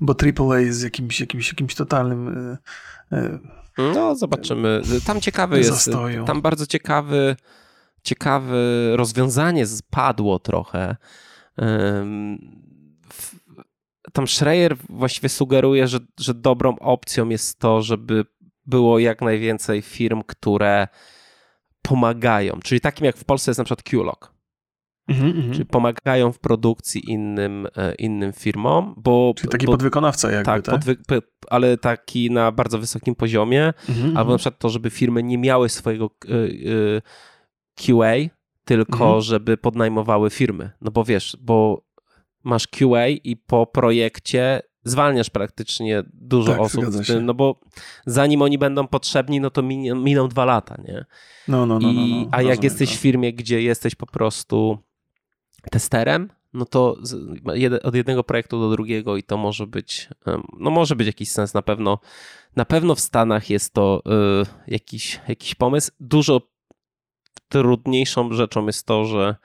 [0.00, 2.58] bo AAA jest jakimś, jakimś, jakimś totalnym.
[3.10, 3.38] Yy,
[3.94, 4.82] no, zobaczymy.
[5.06, 5.70] Tam ciekawy jest.
[5.70, 6.24] Zastoju.
[6.24, 7.36] Tam bardzo ciekawy,
[8.02, 8.56] ciekawe
[8.96, 10.96] rozwiązanie padło trochę.
[14.12, 18.24] Tam Schreier właściwie sugeruje, że, że dobrą opcją jest to, żeby
[18.66, 20.88] było jak najwięcej firm, które
[21.88, 24.36] pomagają, czyli takim jak w Polsce jest na przykład QLog.
[25.08, 29.32] Mhm, mhm, czyli pomagają w produkcji innym, e, innym firmom, bo...
[29.36, 30.64] Czyli taki bo, podwykonawca jakby, tak?
[30.64, 30.74] tak?
[30.74, 30.96] Podwy,
[31.50, 34.28] ale taki na bardzo wysokim poziomie, mhm, albo mhm.
[34.28, 37.02] na przykład to, żeby firmy nie miały swojego e, e,
[37.74, 38.14] QA,
[38.64, 39.20] tylko mhm.
[39.20, 40.70] żeby podnajmowały firmy.
[40.80, 41.86] No bo wiesz, bo
[42.44, 46.84] masz QA i po projekcie zwalniasz praktycznie dużo tak, osób,
[47.22, 47.60] no bo
[48.06, 51.04] zanim oni będą potrzebni, no to miną, miną dwa lata, nie?
[51.48, 51.90] No, no, no.
[51.90, 52.28] I, no, no.
[52.30, 54.78] A jak jesteś w firmie, gdzie jesteś po prostu
[55.70, 56.96] testerem, no to
[57.82, 60.08] od jednego projektu do drugiego i to może być,
[60.58, 61.98] no może być jakiś sens na pewno.
[62.56, 64.02] Na pewno w Stanach jest to
[64.42, 65.90] y, jakiś, jakiś pomysł.
[66.00, 66.40] Dużo
[67.48, 69.36] trudniejszą rzeczą jest to, że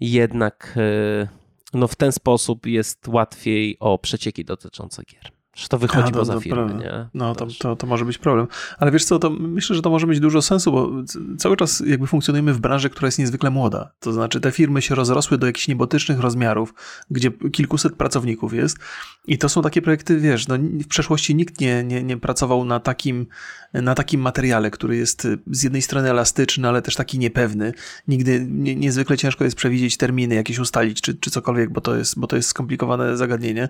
[0.00, 5.35] jednak y, no w ten sposób jest łatwiej o przecieki dotyczące gier.
[5.56, 7.08] Że to wychodzi A, poza no, firmy, nie?
[7.14, 8.46] No, to, to, to może być problem.
[8.78, 10.90] Ale wiesz co, to myślę, że to może mieć dużo sensu, bo
[11.38, 13.90] cały czas jakby funkcjonujemy w branży, która jest niezwykle młoda.
[14.00, 16.74] To znaczy te firmy się rozrosły do jakichś niebotycznych rozmiarów,
[17.10, 18.78] gdzie kilkuset pracowników jest
[19.26, 22.80] i to są takie projekty, wiesz, no w przeszłości nikt nie, nie, nie pracował na
[22.80, 23.26] takim,
[23.72, 27.72] na takim materiale, który jest z jednej strony elastyczny, ale też taki niepewny.
[28.08, 32.18] Nigdy nie, niezwykle ciężko jest przewidzieć terminy, jakieś ustalić, czy, czy cokolwiek, bo to, jest,
[32.18, 33.68] bo to jest skomplikowane zagadnienie.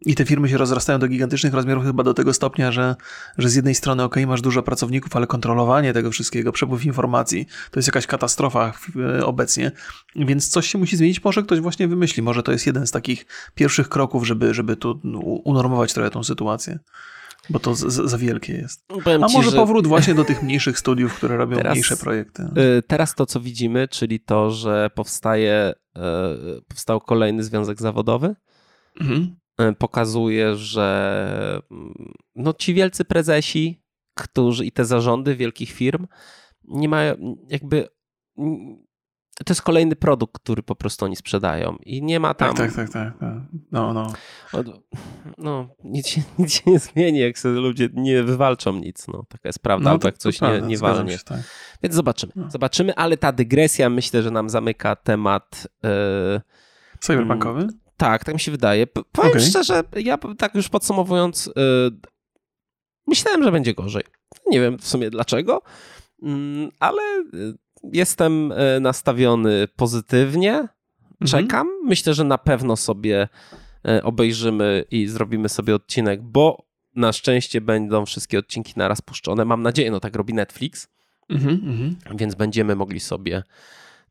[0.00, 2.96] I te firmy się rozrastają do gigantycznych rozmiarów chyba do tego stopnia, że,
[3.38, 7.78] że z jednej strony ok, masz dużo pracowników, ale kontrolowanie tego wszystkiego, przepływ informacji, to
[7.78, 8.72] jest jakaś katastrofa
[9.24, 9.72] obecnie,
[10.16, 13.26] więc coś się musi zmienić, może ktoś właśnie wymyśli, może to jest jeden z takich
[13.54, 15.00] pierwszych kroków, żeby, żeby tu
[15.44, 16.78] unormować trochę tą sytuację.
[17.50, 18.86] Bo to z, za wielkie jest.
[18.86, 19.56] Powiem A ci, może że...
[19.56, 22.42] powrót właśnie do tych mniejszych studiów, które robią teraz, mniejsze projekty.
[22.42, 26.00] Y, teraz to, co widzimy, czyli to, że powstaje, y,
[26.68, 28.34] powstał kolejny związek zawodowy,
[29.00, 29.36] mhm.
[29.60, 36.06] Y, pokazuje, że mm, no, ci wielcy prezesi, którzy i te zarządy wielkich firm
[36.64, 37.88] nie mają jakby
[39.44, 42.56] to jest kolejny produkt, który po prostu oni sprzedają i nie ma tam...
[42.56, 43.32] Tak, tak, tak, tak.
[43.72, 44.12] No, no.
[45.38, 49.24] No, nic się, nic się nie zmieni, jak sobie ludzie nie wywalczą nic, no.
[49.28, 51.18] Taka jest prawda, no, tak coś nie, nie walnie.
[51.18, 51.40] Się, tak.
[51.82, 52.50] Więc zobaczymy, no.
[52.50, 55.68] zobaczymy, ale ta dygresja myślę, że nam zamyka temat...
[55.82, 56.40] Yy,
[57.00, 57.68] Cyberpunkowy?
[57.96, 58.86] Tak, tak mi się wydaje.
[58.86, 59.40] Powiem okay.
[59.40, 61.90] szczerze, ja tak już podsumowując, yy,
[63.06, 64.02] myślałem, że będzie gorzej.
[64.46, 65.62] Nie wiem w sumie dlaczego,
[66.22, 66.30] yy,
[66.80, 67.02] ale
[67.92, 70.52] jestem e, nastawiony pozytywnie.
[70.52, 70.68] Mhm.
[71.26, 71.66] Czekam.
[71.66, 71.88] Mhm.
[71.88, 73.28] Myślę, że na pewno sobie
[73.88, 76.64] e, obejrzymy i zrobimy sobie odcinek, bo
[76.96, 79.44] na szczęście będą wszystkie odcinki naraz puszczone.
[79.44, 80.88] Mam nadzieję, no tak robi Netflix.
[81.28, 81.96] Mhm, mhm.
[82.18, 83.42] więc będziemy mogli sobie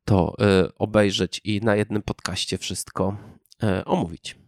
[0.05, 0.35] to
[0.77, 3.17] obejrzeć i na jednym podcaście wszystko
[3.85, 4.43] omówić.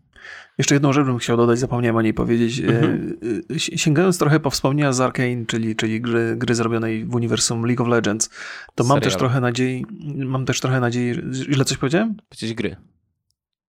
[0.57, 2.59] Jeszcze jedną rzecz bym chciał dodać, zapomniałem o niej powiedzieć.
[2.59, 3.17] Mhm.
[3.51, 7.65] E, e, sięgając trochę po wspomnienia z Arkane, czyli, czyli gry, gry zrobionej w uniwersum
[7.65, 8.29] League of Legends,
[8.75, 11.15] to mam też trochę nadziei, mam też trochę nadziei,
[11.49, 12.15] ile coś powiedziałem?
[12.29, 12.75] Powiedzieć gry.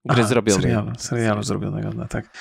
[0.04, 0.62] Gry Aha, zrobione.
[0.62, 2.36] Serialu, serialu zrobionego, no tak.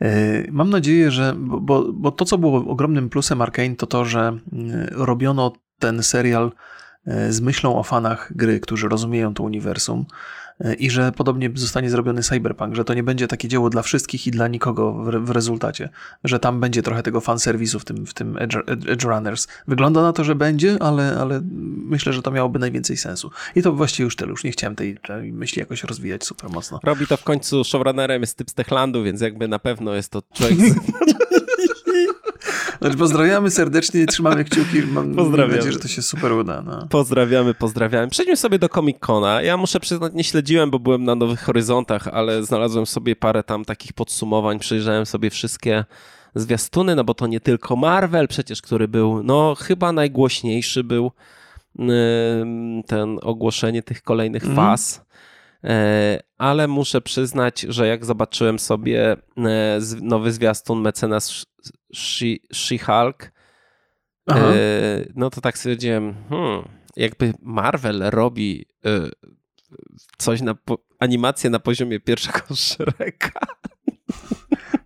[0.00, 0.10] E,
[0.50, 4.38] mam nadzieję, że, bo, bo to, co było ogromnym plusem Arkane, to to, że
[4.90, 6.52] robiono ten serial
[7.30, 10.06] z myślą o fanach gry, którzy rozumieją to uniwersum
[10.78, 14.30] i że podobnie zostanie zrobiony Cyberpunk, że to nie będzie takie dzieło dla wszystkich i
[14.30, 15.88] dla nikogo w, w rezultacie,
[16.24, 19.48] że tam będzie trochę tego fanserwisu w tym, w tym Edge, Edge, Runners.
[19.68, 21.40] Wygląda na to, że będzie, ale, ale
[21.76, 23.30] myślę, że to miałoby najwięcej sensu.
[23.54, 26.80] I to właściwie już tyle, już nie chciałem tej, tej myśli jakoś rozwijać super mocno.
[26.84, 30.22] Robi to w końcu showrunnerem jest typ z Techlandu, więc jakby na pewno jest to
[30.34, 30.58] człowiek
[32.80, 34.82] Znaczy, pozdrawiamy serdecznie, trzymamy kciuki.
[34.86, 36.62] Mam nadzieję, że to się super uda.
[36.62, 36.86] No.
[36.90, 38.08] Pozdrawiamy, pozdrawiamy.
[38.08, 39.42] Przejdźmy sobie do Comic-Cona.
[39.42, 43.64] Ja muszę przyznać, nie śledziłem, bo byłem na Nowych Horyzontach, ale znalazłem sobie parę tam
[43.64, 44.58] takich podsumowań.
[44.58, 45.84] Przejrzałem sobie wszystkie
[46.34, 51.12] zwiastuny, no bo to nie tylko Marvel przecież, który był, no chyba najgłośniejszy był
[52.86, 54.56] ten ogłoszenie tych kolejnych mm.
[54.56, 55.07] faz.
[55.64, 61.46] E, ale muszę przyznać, że jak zobaczyłem sobie e, nowy zwiastun Mecenas
[62.54, 63.30] She-Hulk,
[64.30, 64.40] e,
[65.14, 68.66] no to tak stwierdziłem, hmm, jakby Marvel robi
[70.18, 70.54] coś na
[70.98, 73.46] animację na poziomie pierwszego Shreka.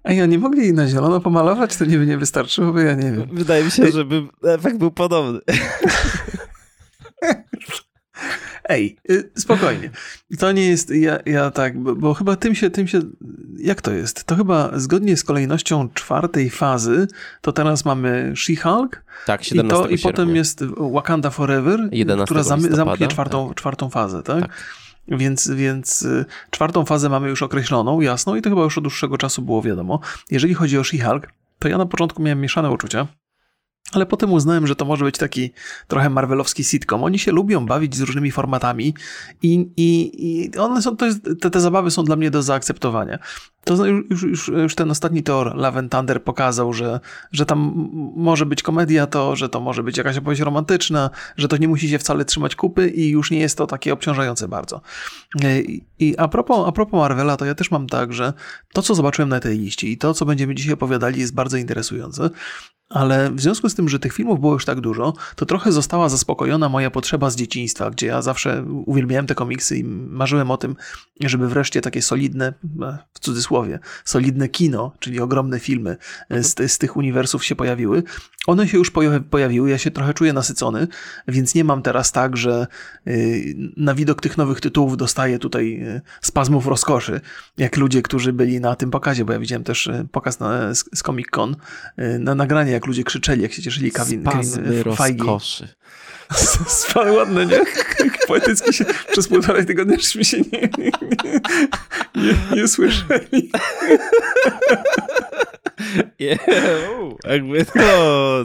[0.05, 3.29] A oni mogli jej na zielono pomalować, to niby nie wystarczyłoby, ja nie wiem.
[3.33, 5.41] Wydaje mi się, że by efekt był podobny.
[8.73, 9.91] Ej, y, spokojnie.
[10.39, 13.01] To nie jest, ja, ja tak, bo, bo, chyba tym się, tym się,
[13.59, 14.25] jak to jest?
[14.25, 17.09] To chyba zgodnie z kolejnością czwartej fazy,
[17.41, 18.89] to teraz mamy She-Hulk.
[19.27, 21.91] Tak, 17 i, to, i potem jest Wakanda Forever,
[22.25, 23.57] która zam, zamknie czwartą, tak.
[23.57, 24.41] czwartą fazę, tak?
[24.41, 24.51] tak.
[25.09, 29.19] Więc, więc y, czwartą fazę mamy już określoną, jasną i to chyba już od dłuższego
[29.19, 30.01] czasu było wiadomo.
[30.31, 31.21] Jeżeli chodzi o She-Hulk,
[31.59, 33.07] to ja na początku miałem mieszane uczucia,
[33.93, 35.53] ale potem uznałem, że to może być taki
[35.89, 37.05] trochę marvelowski sitcom.
[37.05, 38.95] Oni się lubią bawić z różnymi formatami
[39.43, 43.19] i, i, i one są, to jest, te, te zabawy są dla mnie do zaakceptowania.
[43.65, 47.01] To już, już, już ten ostatni tor Love Thunder pokazał, że,
[47.33, 51.57] że tam może być komedia to, że to może być jakaś opowieść romantyczna, że to
[51.57, 54.81] nie musi się wcale trzymać kupy i już nie jest to takie obciążające bardzo.
[55.45, 58.33] I, i a, propos, a propos Marvela, to ja też mam tak, że
[58.73, 62.31] to, co zobaczyłem na tej liście i to, co będziemy dzisiaj opowiadali, jest bardzo interesujące
[62.93, 66.09] ale w związku z tym, że tych filmów było już tak dużo, to trochę została
[66.09, 70.77] zaspokojona moja potrzeba z dzieciństwa, gdzie ja zawsze uwielbiałem te komiksy i marzyłem o tym,
[71.21, 73.52] żeby wreszcie takie solidne, e, w cudzysłowie,
[74.05, 75.97] solidne kino, czyli ogromne filmy
[76.29, 78.03] e, z, z tych uniwersów się pojawiły.
[78.47, 78.93] One się już
[79.31, 80.89] pojawiły, ja się trochę czuję nasycony,
[81.29, 82.67] więc nie mam teraz tak, że
[83.07, 83.13] e,
[83.77, 85.85] na widok tych nowych tytułów dostaję tutaj
[86.21, 87.21] spazmów rozkoszy,
[87.59, 91.03] jak ludzie, którzy byli na tym pokazie, bo ja widziałem też pokaz na, z, z
[91.03, 91.57] Comic Con,
[92.19, 95.25] na nagranie, jak ludzie krzyczeli, jak się cieszyli Kevin, Kevin Feige.
[95.25, 95.69] rozkoszy.
[96.83, 97.61] Spal ładne, nie?
[98.29, 100.91] Poetycki się przez półtorej tygodnia żeśmy się nie, nie,
[102.15, 103.51] nie, nie słyszeli.
[107.25, 108.45] jakby to...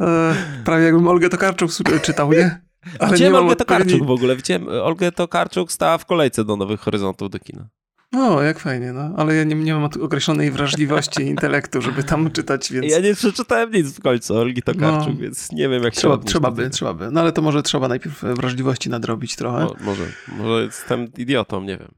[0.00, 1.70] E, prawie jakbym Olgę Tokarczuk
[2.02, 2.60] czytał, nie?
[2.98, 4.36] Ale Widziałem nie Olgę Tokarczuk w ogóle.
[4.36, 7.68] Widziałem, Olgę Tokarczuk stała w kolejce do Nowych Horyzontów do kina.
[8.12, 9.10] O, jak fajnie, no.
[9.16, 12.92] Ale ja nie, nie mam określonej wrażliwości intelektu, żeby tam czytać, więc...
[12.92, 16.24] Ja nie przeczytałem nic w końcu Olgi Tokarczuk, no, więc nie wiem, jak trzeba, się
[16.24, 17.10] Trzeba by, trzeba by.
[17.10, 19.64] No ale to może trzeba najpierw wrażliwości nadrobić trochę.
[19.64, 21.88] Mo, może, może jestem idiotą, nie wiem.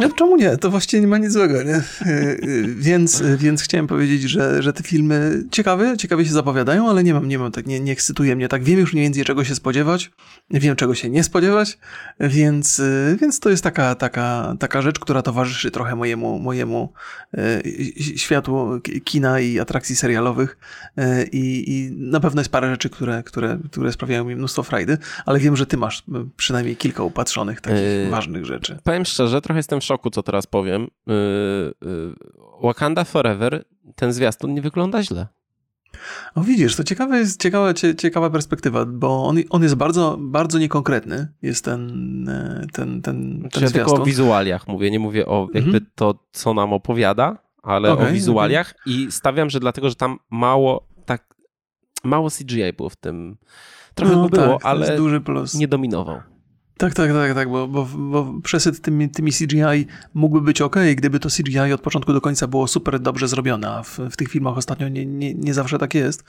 [0.00, 0.56] No, czemu nie?
[0.56, 1.76] To właściwie nie ma nic złego, nie?
[1.76, 2.10] Y,
[2.44, 7.14] y, więc, więc chciałem powiedzieć, że, że te filmy ciekawe, ciekawie się zapowiadają, ale nie
[7.14, 8.64] mam, nie mam tak, nie, nie ekscytuje mnie tak.
[8.64, 10.10] Wiem już mniej więcej czego się spodziewać,
[10.50, 11.78] wiem czego się nie spodziewać,
[12.20, 12.82] więc,
[13.20, 16.92] więc to jest taka, taka, taka rzecz, która towarzyszy trochę mojemu, mojemu
[18.16, 20.58] światu kina i atrakcji serialowych
[21.32, 25.38] i, i na pewno jest parę rzeczy, które, które, które sprawiają mi mnóstwo frajdy, ale
[25.38, 26.04] wiem, że ty masz
[26.36, 28.78] przynajmniej kilka upatrzonych takich yy, ważnych rzeczy.
[28.84, 30.86] Powiem szczerze, trochę jestem szoku, co teraz powiem.
[31.06, 31.14] Yy,
[31.84, 32.14] yy,
[32.62, 33.64] Wakanda Forever,
[33.94, 35.26] ten zwiastun nie wygląda źle.
[36.34, 41.28] O widzisz, to ciekawe jest, ciekawa, ciekawa perspektywa, bo on, on jest bardzo, bardzo niekonkretny,
[41.42, 45.48] jest ten, e, ten, ten, ten znaczy, ja tylko o wizualiach mówię, nie mówię o
[45.54, 45.86] jakby mhm.
[45.94, 48.94] to, co nam opowiada, ale okay, o wizualiach okay.
[48.94, 51.34] i stawiam, że dlatego, że tam mało tak,
[52.04, 53.36] mało CGI było w tym,
[53.94, 54.98] trochę no, było, tak, ale
[55.54, 56.20] nie dominował.
[56.76, 61.20] Tak, tak, tak, tak, bo, bo, bo przesyt tymi, tymi CGI mógłby być ok, gdyby
[61.20, 64.58] to CGI od początku do końca było super dobrze zrobione, a w, w tych filmach
[64.58, 66.24] ostatnio nie, nie, nie zawsze tak jest.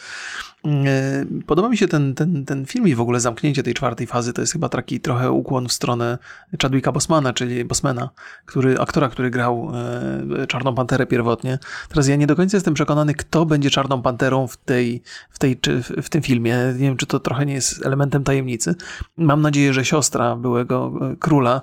[0.65, 4.33] E, podoba mi się ten, ten, ten film i w ogóle zamknięcie tej czwartej fazy,
[4.33, 6.17] to jest chyba taki trochę ukłon w stronę
[6.61, 8.09] Chadwicka Bosmana, czyli Bosmana,
[8.45, 9.71] który, aktora, który grał
[10.41, 11.59] e, Czarną Panterę pierwotnie.
[11.89, 15.59] Teraz ja nie do końca jestem przekonany, kto będzie Czarną Panterą w, tej, w, tej,
[16.03, 16.57] w tym filmie.
[16.73, 18.75] Nie wiem, czy to trochę nie jest elementem tajemnicy.
[19.17, 21.61] Mam nadzieję, że siostra byłego e, króla,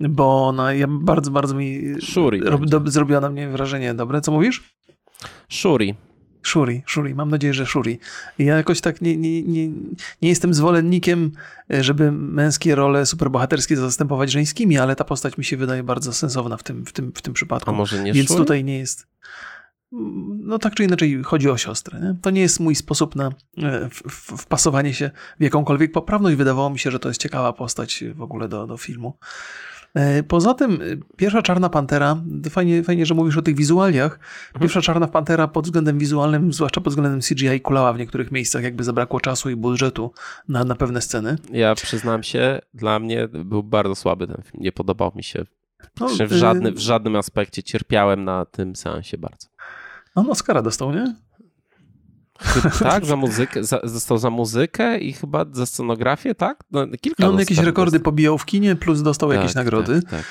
[0.00, 4.20] bo ona ja bardzo, bardzo mi Shuri rob, do, zrobiła na mnie wrażenie dobre.
[4.20, 4.74] Co mówisz?
[5.48, 5.94] Shuri.
[6.42, 7.98] Shuri, Shuri, mam nadzieję, że Shuri.
[8.38, 9.68] Ja jakoś tak nie, nie, nie,
[10.22, 11.32] nie jestem zwolennikiem,
[11.70, 16.56] e, żeby męskie role superbohaterskie zastępować żeńskimi, ale ta postać mi się wydaje bardzo sensowna
[16.56, 17.70] w tym, w tym, w tym przypadku.
[17.70, 18.40] A może nie Więc Shuri?
[18.40, 19.06] tutaj nie jest
[20.38, 22.00] no tak czy inaczej chodzi o siostrę.
[22.00, 22.16] Nie?
[22.22, 23.88] To nie jest mój sposób na e,
[24.36, 26.36] wpasowanie się w jakąkolwiek poprawność.
[26.36, 29.18] Wydawało mi się, że to jest ciekawa postać w ogóle do, do filmu.
[29.94, 30.76] E, poza tym, e,
[31.16, 34.12] pierwsza Czarna Pantera, fajnie, fajnie, że mówisz o tych wizualiach.
[34.12, 34.60] Mhm.
[34.60, 38.84] Pierwsza Czarna Pantera pod względem wizualnym, zwłaszcza pod względem CGI, kulała w niektórych miejscach, jakby
[38.84, 40.12] zabrakło czasu i budżetu
[40.48, 41.36] na, na pewne sceny.
[41.52, 44.62] Ja przyznam się, dla mnie był bardzo słaby ten film.
[44.62, 45.44] Nie podobał mi się.
[46.00, 49.48] No, w, żadnym, w żadnym aspekcie cierpiałem na tym seansie bardzo.
[50.14, 51.14] On Oscara dostał, nie?
[52.78, 56.64] Tak, za muzykę, za, został za muzykę i chyba za scenografię, tak?
[56.70, 58.04] No, kilka no, on jakieś rekordy dostał.
[58.04, 60.02] pobijał w kinie, plus dostał tak, jakieś nagrody.
[60.02, 60.24] Tak, tak.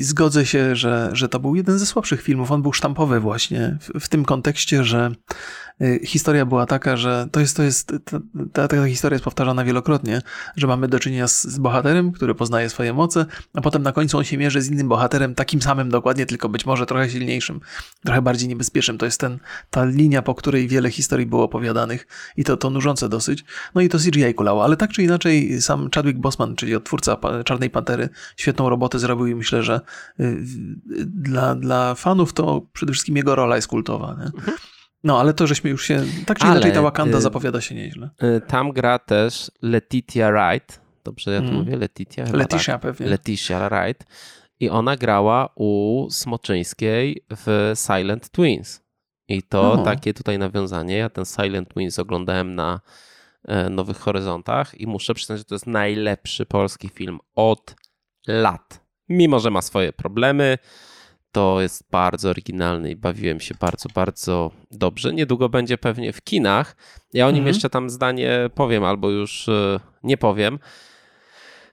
[0.00, 2.50] Zgodzę się, że, że to był jeden ze słabszych filmów.
[2.50, 5.10] On był sztampowy właśnie w, w tym kontekście, że
[6.04, 7.92] historia była taka, że to jest, to jest,
[8.52, 10.22] ta, ta, historia jest powtarzana wielokrotnie,
[10.56, 14.18] że mamy do czynienia z, z, bohaterem, który poznaje swoje moce, a potem na końcu
[14.18, 17.60] on się mierzy z innym bohaterem, takim samym dokładnie, tylko być może trochę silniejszym,
[18.04, 18.98] trochę bardziej niebezpiecznym.
[18.98, 19.38] To jest ten,
[19.70, 22.06] ta linia, po której wiele historii było opowiadanych
[22.36, 23.44] i to, to nużące dosyć.
[23.74, 27.70] No i to CGI kulało, ale tak czy inaczej sam Chadwick Boseman, czyli odtwórca Czarnej
[27.70, 29.80] Pantery, świetną robotę zrobił i myślę, że
[30.20, 30.44] y,
[31.06, 34.16] dla, dla fanów to przede wszystkim jego rola jest kultowa.
[34.20, 34.52] Nie?
[35.06, 35.16] Mhm.
[35.16, 36.04] No, ale to żeśmy już się.
[36.26, 38.10] Tak czy ale, inaczej, ta Wakanda y, zapowiada się nieźle.
[38.22, 40.80] Y, tam gra też Letitia Wright.
[41.04, 41.58] Dobrze, ja to mm.
[41.58, 41.76] mówię?
[41.76, 42.24] Letitia?
[42.32, 42.80] Letitia tak.
[42.80, 43.06] pewnie.
[43.06, 44.06] Letitia Wright.
[44.60, 48.82] I ona grała u Smoczyńskiej w Silent Twins.
[49.28, 50.96] I to takie tutaj nawiązanie.
[50.96, 52.80] Ja ten Silent Twins oglądałem na
[53.44, 57.74] e, Nowych Horyzontach i muszę przyznać, że to jest najlepszy polski film od
[58.26, 58.80] lat.
[59.08, 60.58] Mimo, że ma swoje problemy,
[61.36, 65.14] to jest bardzo oryginalny i bawiłem się bardzo, bardzo dobrze.
[65.14, 66.76] Niedługo będzie pewnie w kinach.
[67.12, 67.54] Ja o nim mhm.
[67.54, 70.58] jeszcze tam zdanie powiem, albo już e, nie powiem.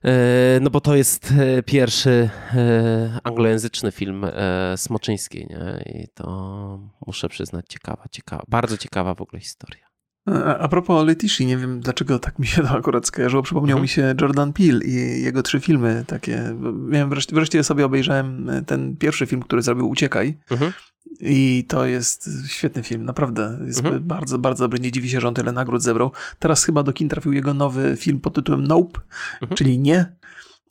[0.06, 2.30] E, no bo to jest e, pierwszy
[3.24, 4.26] anglojęzyczny film
[4.76, 5.84] Smoczyńskiej, nie?
[5.94, 9.83] I to muszę przyznać ciekawa, ciekawa, bardzo ciekawa w ogóle historia.
[10.60, 13.44] A propos Letici, nie wiem dlaczego tak mi się to akurat skojarzyło.
[13.44, 13.82] Przypomniał mhm.
[13.82, 16.56] mi się Jordan Peele i jego trzy filmy takie.
[16.88, 20.38] Miałem wreszcie, wreszcie sobie obejrzałem ten pierwszy film, który zrobił Uciekaj.
[20.52, 20.72] Mhm.
[21.20, 23.60] I to jest świetny film, naprawdę.
[23.66, 24.04] Jest mhm.
[24.04, 24.80] bardzo, bardzo dobry.
[24.80, 26.12] Nie dziwi się, że on tyle nagród zebrał.
[26.40, 29.00] Teraz chyba do kin trafił jego nowy film pod tytułem Nope,
[29.42, 29.58] mhm.
[29.58, 30.16] czyli Nie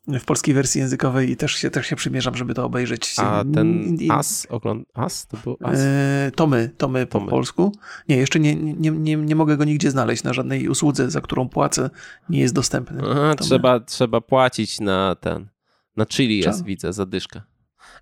[0.08, 3.14] w polskiej wersji językowej i też się, też się przymierzam, żeby to obejrzeć.
[3.18, 5.26] A ten As, ogląd As?
[5.26, 5.78] To był As?
[5.78, 7.72] E, tomy, tomy po polsku.
[8.08, 11.48] Nie, jeszcze nie, nie, nie, nie mogę go nigdzie znaleźć na żadnej usłudze, za którą
[11.48, 11.90] płacę,
[12.28, 13.02] nie jest dostępny.
[13.10, 15.48] Aha, trzeba, trzeba płacić na ten,
[15.96, 17.42] na Chili jest, widzę, zadyszkę.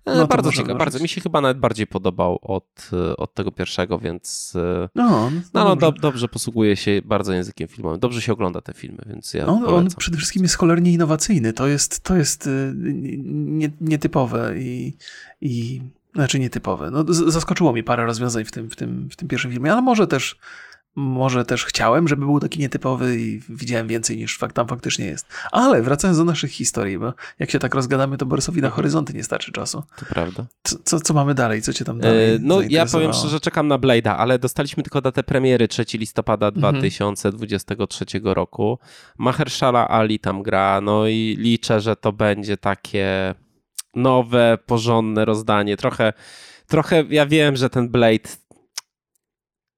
[0.05, 0.99] E, no bardzo ciekawe, bardzo.
[0.99, 5.75] Mi się chyba nawet bardziej podobał od, od tego pierwszego, więc e, no, no, no
[5.75, 7.99] do, dobrze posługuje się bardzo językiem filmowym.
[7.99, 11.53] Dobrze się ogląda te filmy, więc ja on, on przede wszystkim jest cholernie innowacyjny.
[11.53, 12.73] To jest, to jest e,
[13.33, 14.97] nie, nietypowe i,
[15.41, 15.81] i
[16.15, 16.91] znaczy nietypowe.
[16.91, 20.07] No, zaskoczyło mnie parę rozwiązań w tym, w, tym, w tym pierwszym filmie, ale może
[20.07, 20.39] też
[20.95, 25.25] może też chciałem, żeby był taki nietypowy i widziałem więcej niż tam faktycznie jest.
[25.51, 28.75] Ale wracając do naszych historii, bo jak się tak rozgadamy, to Borysowi na mhm.
[28.75, 29.83] horyzonty nie starczy czasu.
[29.99, 30.45] To prawda.
[30.63, 31.61] Co, co, co mamy dalej?
[31.61, 34.83] Co cię tam dalej e, No ja powiem szczerze, że czekam na Blade'a, ale dostaliśmy
[34.83, 36.75] tylko datę premiery 3 listopada mhm.
[36.75, 38.79] 2023 roku.
[39.17, 43.35] Mahershala Ali tam gra, no i liczę, że to będzie takie
[43.95, 45.77] nowe, porządne rozdanie.
[45.77, 46.13] Trochę,
[46.67, 48.29] trochę ja wiem, że ten Blade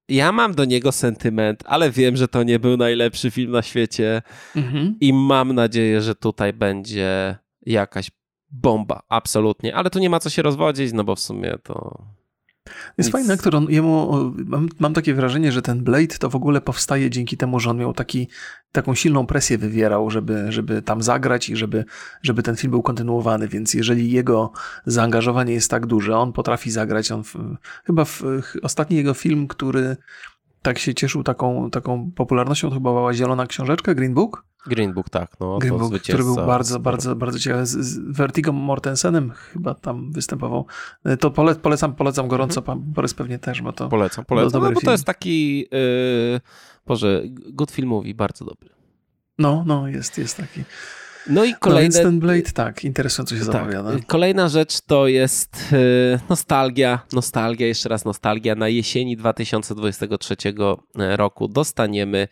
[0.08, 4.22] ja mam do niego sentyment, ale wiem, że to nie był najlepszy film na świecie
[4.56, 4.96] mhm.
[5.00, 7.36] i mam nadzieję, że tutaj będzie
[7.66, 8.10] jakaś
[8.50, 9.76] bomba, absolutnie.
[9.76, 12.04] Ale tu nie ma co się rozwodzić, no bo w sumie to
[12.98, 13.12] jest Nic.
[13.12, 14.12] fajny aktor, on, jemu,
[14.46, 17.78] mam, mam, takie wrażenie, że ten Blade to w ogóle powstaje dzięki temu, że on
[17.78, 18.28] miał taki,
[18.72, 21.84] taką silną presję wywierał, żeby, żeby tam zagrać i żeby,
[22.22, 24.52] żeby ten film był kontynuowany, więc jeżeli jego
[24.86, 27.36] zaangażowanie jest tak duże, on potrafi zagrać, on w,
[27.84, 28.22] chyba w,
[28.62, 29.96] ostatni jego film, który
[30.62, 34.44] tak się cieszył taką, taką popularnością, to chyba była Zielona Książeczka, Green Book?
[34.66, 35.40] Green Book, tak.
[35.40, 37.66] No, Green Book, który był bardzo, bardzo, bardzo ciekawy.
[37.66, 40.66] Z, Vertigo Mortensenem chyba tam występował.
[41.20, 42.78] To pole, polecam, polecam gorąco, mhm.
[42.78, 46.40] pan Borys pewnie też, bo to Polecam, polecam, no, bo to jest taki yy,
[46.86, 48.70] Boże, good film mówi, bardzo dobry.
[49.38, 50.64] No, no, jest, jest taki.
[51.26, 52.04] No i kolejny.
[52.04, 53.52] No, Blade, tak, interesująco się tak.
[53.52, 53.90] zapowiada.
[54.06, 55.78] Kolejna rzecz to jest yy,
[56.28, 58.54] nostalgia, nostalgia, jeszcze raz nostalgia.
[58.54, 60.36] Na jesieni 2023
[60.94, 62.28] roku dostaniemy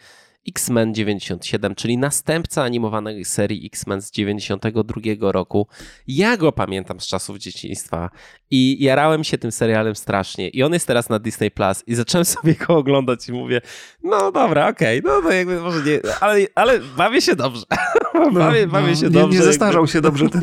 [0.48, 5.66] X-Men 97, czyli następca animowanej serii X-Men z 92 roku.
[6.06, 8.10] Ja go pamiętam z czasów dzieciństwa
[8.50, 10.48] i jarałem się tym serialem strasznie.
[10.48, 13.60] I on jest teraz na Disney Plus i zacząłem sobie go oglądać i mówię,
[14.02, 17.64] no dobra, okej, okay, no to jakby może nie, ale, ale bawię się dobrze.
[18.14, 19.38] No, bawię, bawię no, się nie, dobrze.
[19.38, 20.42] Nie zestarzał się dobrze ten...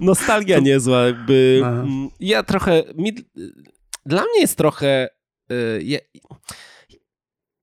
[0.00, 0.62] Nostalgia to...
[0.62, 1.60] niezła, jakby.
[1.62, 2.10] No.
[2.20, 3.12] Ja trochę, mi,
[4.06, 5.08] dla mnie jest trochę...
[5.52, 6.00] Y,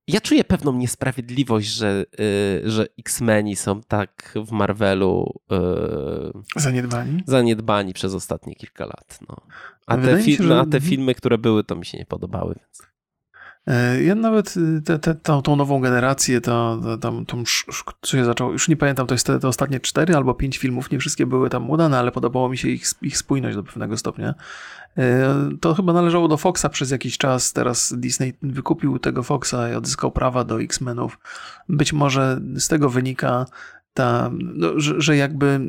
[0.08, 2.06] ja czuję pewną niesprawiedliwość, że,
[2.64, 7.24] yy, że X-Meni są tak w Marvelu yy, zaniedbani?
[7.26, 9.20] zaniedbani przez ostatnie kilka lat.
[9.30, 9.36] No.
[9.86, 12.56] A, te, fi- no, a te filmy, które były, to mi się nie podobały.
[12.60, 12.82] Więc...
[13.68, 17.38] E, ja nawet y, te, te, tą, tą, nową generację, to, to, to,
[18.02, 20.92] co się zaczęło, już nie pamiętam, to jest te, te, ostatnie cztery albo pięć filmów,
[20.92, 24.34] nie wszystkie były tam udane, ale podobało mi się ich, ich spójność do pewnego stopnia.
[24.98, 29.76] E, to chyba należało do Foxa przez jakiś czas, teraz Disney wykupił tego Foxa i
[29.76, 31.20] odzyskał prawa do X-Menów.
[31.70, 33.46] Być może z tego wynika
[33.98, 35.60] ta, no, że, że, jakby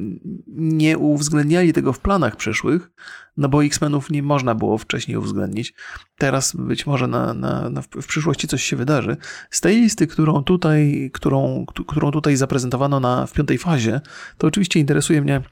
[0.46, 2.90] nie uwzględniali tego w planach przyszłych,
[3.36, 5.74] no bo X-Menów nie można było wcześniej uwzględnić.
[6.18, 9.16] Teraz być może na, na, na w przyszłości coś się wydarzy.
[9.50, 14.00] Z tej listy, którą tutaj, którą, którą tutaj zaprezentowano na, w piątej fazie,
[14.38, 15.42] to oczywiście interesuje mnie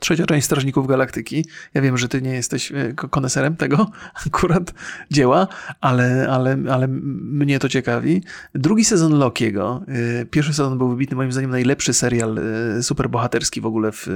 [0.00, 1.44] trzecia część Strażników Galaktyki.
[1.74, 3.90] Ja wiem, że ty nie jesteś e, koneserem tego
[4.26, 4.74] akurat
[5.10, 5.48] dzieła,
[5.80, 8.22] ale, ale, ale mnie to ciekawi.
[8.54, 9.82] Drugi sezon Lokiego.
[10.20, 14.08] E, pierwszy sezon był wybitny, moim zdaniem najlepszy serial e, superbohaterski w ogóle w,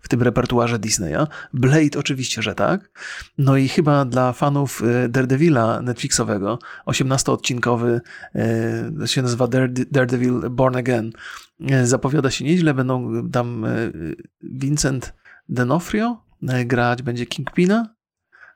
[0.00, 1.26] w tym repertuarze Disneya.
[1.52, 2.90] Blade oczywiście, że tak.
[3.38, 8.00] No i chyba dla fanów Daredevila Netflixowego, 18-odcinkowy,
[9.06, 9.48] się nazywa
[9.90, 11.12] Daredevil Born Again,
[11.84, 12.74] zapowiada się nieźle.
[12.74, 13.66] Będą tam
[14.42, 15.12] Vincent
[15.48, 17.97] Denofrio e, grać będzie Kingpina.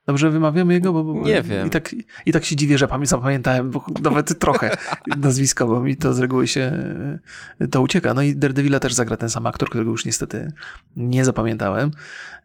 [0.06, 0.92] Dobrze wymawiamy jego?
[0.92, 1.66] Bo, nie wiem.
[1.66, 1.94] I tak,
[2.26, 4.76] I tak się dziwię, że zapamiętałem, bo nawet trochę
[5.16, 6.60] nazwisko, bo mi to z reguły się
[7.60, 8.14] e, to ucieka.
[8.14, 10.52] No i Daredevila też zagra ten sam aktor, którego już niestety
[10.96, 11.90] nie zapamiętałem,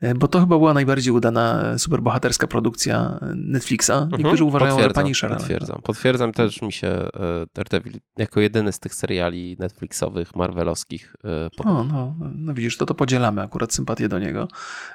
[0.01, 3.89] e, bo to chyba była najbardziej udana superbohaterska produkcja Netflixa.
[3.89, 4.11] Mhm.
[4.11, 5.37] Niektórzy mhm, uważają, że pani Sharon.
[5.37, 5.81] Potwierdzam.
[5.83, 7.09] Potwierdzam też mi się
[7.55, 11.15] Daredevil jako jedyny z tych seriali Netflixowych, marvelowskich.
[11.65, 14.47] No, no, no widzisz, to to podzielamy akurat sympatię do niego.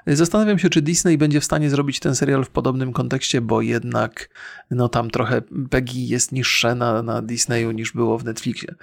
[0.06, 4.28] Zastanawiam się, czy Disney będzie w stanie zrobić ten serial w podobnym kontekście, bo jednak
[4.70, 8.74] no tam trochę Peggy jest niższe na, na Disneyu niż było w Netflixie.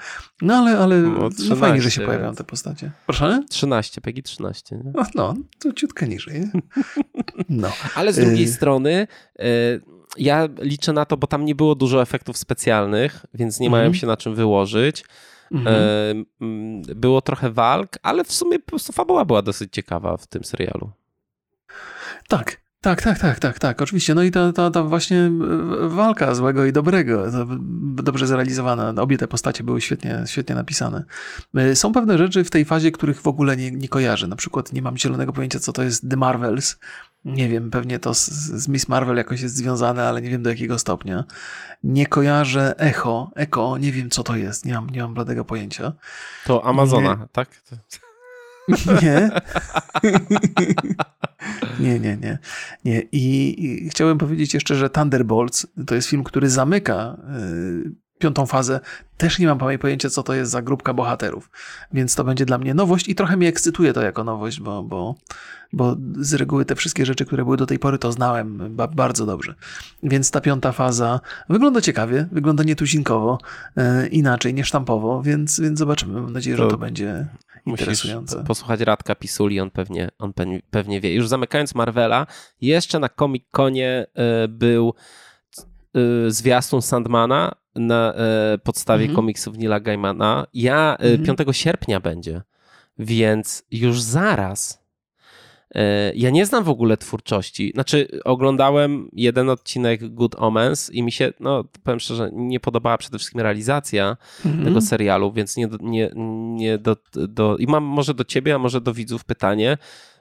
[0.41, 2.91] No ale, ale no, 13, no fajnie, że się pojawiają te postacie.
[3.05, 3.43] Proszę?
[3.49, 4.76] 13, Peggy 13.
[4.76, 4.91] Nie?
[4.95, 6.43] No, no, to ciutkę niżej.
[7.49, 7.72] No.
[7.95, 9.07] Ale z drugiej y strony
[9.39, 9.82] y
[10.17, 13.93] ja liczę na to, bo tam nie było dużo efektów specjalnych, więc nie mhm.
[13.93, 15.05] się na czym wyłożyć.
[15.51, 16.26] Mm -hmm.
[16.95, 20.91] Było trochę walk, ale w sumie po prostu fabuła była dosyć ciekawa w tym serialu.
[22.28, 24.15] Tak, tak, tak, tak, tak, tak, oczywiście.
[24.15, 25.32] No i ta, ta, ta właśnie e,
[25.88, 27.25] walka złego i dobrego,
[28.03, 28.93] dobrze zrealizowana.
[29.01, 31.03] Obie te postacie były świetnie, świetnie napisane.
[31.55, 34.27] E, są pewne rzeczy w tej fazie, których w ogóle nie, nie kojarzę.
[34.27, 36.77] Na przykład nie mam zielonego pojęcia, co to jest The Marvels.
[37.25, 40.49] Nie wiem, pewnie to z, z Miss Marvel jakoś jest związane, ale nie wiem do
[40.49, 41.23] jakiego stopnia.
[41.84, 43.32] Nie kojarzę Echo.
[43.36, 45.93] Echo, nie wiem co to jest, nie mam, nie mam bladego pojęcia.
[46.45, 47.27] To Amazona, nie.
[47.32, 47.49] tak?
[49.03, 49.30] Nie.
[51.80, 52.38] nie, nie, nie.
[52.86, 53.01] nie.
[53.01, 57.17] I, I, chciałem powiedzieć jeszcze, że Thunderbolts to jest film, który zamyka
[57.86, 58.80] y, piątą fazę.
[59.17, 61.49] Też nie mam pojęcia, co to jest za grupka bohaterów.
[61.93, 65.15] Więc to będzie dla mnie nowość i trochę mnie ekscytuje to jako nowość, bo, bo,
[65.74, 69.26] bo z reguły te wszystkie rzeczy, które były do tej pory, to znałem ba bardzo
[69.26, 69.55] dobrze.
[70.03, 73.38] Więc ta piąta faza wygląda ciekawie, wygląda nietuzinkowo,
[73.78, 76.22] y, inaczej, niesztampowo, więc, więc zobaczymy.
[76.22, 77.48] Mam nadzieję, że to będzie interesujące.
[77.70, 78.07] Musisz
[78.47, 80.34] posłuchać Radka Pisuli, on pewnie, on
[80.72, 81.13] pewnie wie.
[81.13, 82.28] Już zamykając Marvela,
[82.61, 84.93] jeszcze na Comic-Conie e, był
[85.95, 89.15] e, zwiastun Sandmana na e, podstawie mhm.
[89.15, 90.47] komiksów Nila Gaimana.
[90.53, 91.38] Ja mhm.
[91.38, 92.41] 5 sierpnia będzie,
[92.99, 94.78] więc już zaraz
[96.15, 97.72] ja nie znam w ogóle twórczości.
[97.74, 103.17] Znaczy, oglądałem jeden odcinek Good Omens i mi się, no powiem szczerze, nie podobała przede
[103.17, 104.63] wszystkim realizacja mm -hmm.
[104.63, 106.11] tego serialu, więc nie, nie,
[106.55, 107.57] nie do, do.
[107.57, 109.78] I mam może do ciebie, a może do widzów pytanie.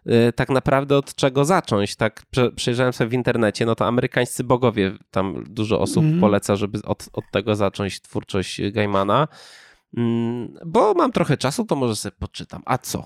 [0.06, 1.96] E, tak naprawdę od czego zacząć?
[1.96, 2.22] Tak,
[2.56, 7.08] przejrzałem sobie w internecie, no to amerykańscy bogowie, tam dużo osób mm poleca, żeby od,
[7.12, 9.28] od tego zacząć twórczość Gaimana.
[9.96, 12.62] Mm, bo mam trochę czasu, to może sobie poczytam.
[12.66, 13.04] A co?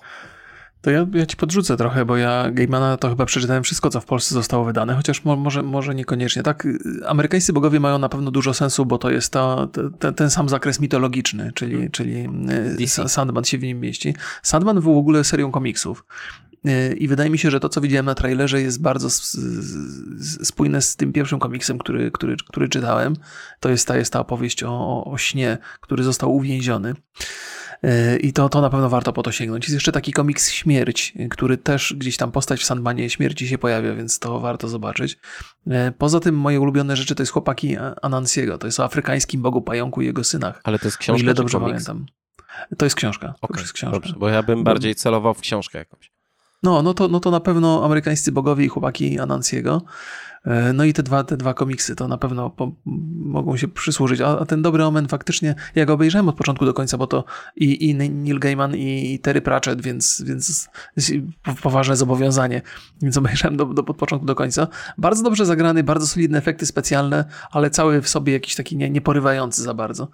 [0.83, 4.05] To ja, ja ci podrzucę trochę, bo ja Gaimana to chyba przeczytałem wszystko, co w
[4.05, 6.43] Polsce zostało wydane, chociaż mo, może, może niekoniecznie.
[6.43, 6.67] Tak,
[7.07, 9.67] amerykańscy bogowie mają na pewno dużo sensu, bo to jest ta,
[9.99, 11.91] ta ten sam zakres mitologiczny, czyli, hmm.
[11.91, 12.29] czyli
[12.77, 13.09] DC.
[13.09, 14.15] Sandman się w nim mieści.
[14.41, 16.05] Sandman był w ogóle serią komiksów.
[16.65, 19.09] E, I wydaje mi się, że to, co widziałem na trailerze, jest bardzo
[20.43, 23.15] spójne z tym pierwszym komiksem, który, który, który czytałem.
[23.59, 26.93] To jest ta, jest ta opowieść o, o śnie, który został uwięziony.
[28.21, 29.65] I to, to na pewno warto po to sięgnąć.
[29.65, 33.95] Jest jeszcze taki komiks Śmierć, który też gdzieś tam postać w Sandmanie śmierci się pojawia,
[33.95, 35.17] więc to warto zobaczyć.
[35.67, 38.57] E, poza tym moje ulubione rzeczy to jest Chłopaki Anansiego.
[38.57, 40.61] To jest o afrykańskim bogu pająku i jego synach.
[40.63, 42.05] Ale to jest książka o ile dobrze pamiętam.
[42.77, 43.33] To jest książka.
[43.41, 43.99] Okay, to jest książka.
[43.99, 46.11] Dobrze, bo ja bym bardziej celował w książkę jakąś.
[46.63, 49.81] No, no to, no to na pewno amerykańscy bogowie i chłopaki Anansiego.
[50.45, 52.71] E, no i te dwa, te dwa komiksy to na pewno po,
[53.15, 54.21] mogą się przysłużyć.
[54.21, 57.23] A, a, ten Dobry Omen faktycznie, ja go obejrzałem od początku do końca, bo to
[57.55, 60.69] i, i Neil Gaiman i Terry Pratchett, więc, więc
[61.61, 62.61] poważne zobowiązanie.
[63.01, 64.67] Więc obejrzałem do, do, od początku do końca.
[64.97, 69.63] Bardzo dobrze zagrany, bardzo solidne efekty specjalne, ale cały w sobie jakiś taki nie, nieporywający
[69.63, 70.07] za bardzo.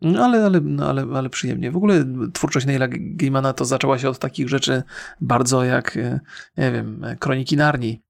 [0.00, 1.70] No ale, ale, no ale, ale przyjemnie.
[1.70, 4.82] W ogóle twórczość Neila Gaimana to zaczęła się od takich rzeczy
[5.20, 6.20] bardzo jak, e,
[6.56, 8.02] nie wiem, Kroniki Narni.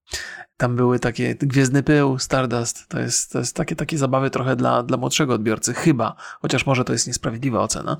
[0.56, 2.88] Tam były takie Gwiezdny Pył, Stardust.
[2.88, 6.16] To jest, to jest takie, takie zabawy trochę dla, dla młodszego odbiorcy, chyba.
[6.42, 7.96] Chociaż może to jest niesprawiedliwa ocena.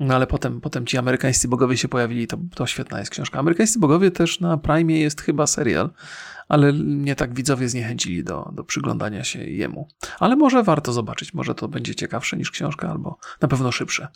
[0.00, 3.38] No ale potem, potem ci amerykańscy bogowie się pojawili, to, to świetna jest książka.
[3.38, 5.90] Amerykańscy bogowie też na Prime jest chyba serial,
[6.48, 9.88] ale mnie tak widzowie zniechęcili do, do przyglądania się jemu.
[10.20, 14.08] Ale może warto zobaczyć, może to będzie ciekawsze niż książka, albo na pewno szybsze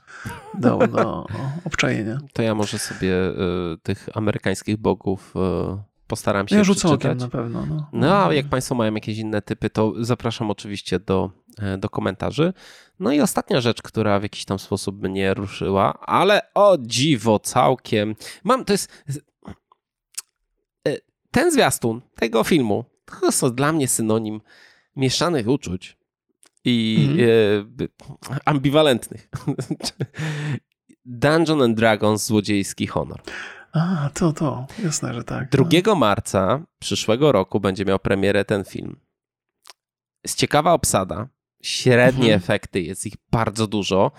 [0.55, 1.27] do, do
[1.65, 2.19] obczajenia.
[2.33, 3.35] To ja może sobie y,
[3.83, 7.67] tych amerykańskich bogów y postaram się Ja rzucę okiem na pewno.
[7.67, 7.89] No.
[7.93, 12.53] no, a jak Państwo mają jakieś inne typy, to zapraszam oczywiście do, e, do komentarzy.
[13.01, 18.15] No i ostatnia rzecz, która w jakiś tam sposób mnie ruszyła, ale o dziwo całkiem.
[18.45, 19.05] Mam, to jest
[21.31, 24.41] ten zwiastun tego filmu, to jest dla mnie synonim
[24.97, 25.99] mieszanych uczuć
[26.65, 27.29] i mhm.
[27.81, 29.29] e, ambiwalentnych.
[31.05, 33.23] Dungeon and Dragons Złodziejski Honor.
[33.73, 34.67] A, to, to.
[34.85, 35.51] Jasne, że tak.
[35.51, 35.95] 2 no.
[35.95, 39.01] marca przyszłego roku będzie miał premierę ten film.
[40.25, 41.29] Jest ciekawa obsada,
[41.63, 42.37] średnie mhm.
[42.37, 44.13] efekty, jest ich bardzo dużo,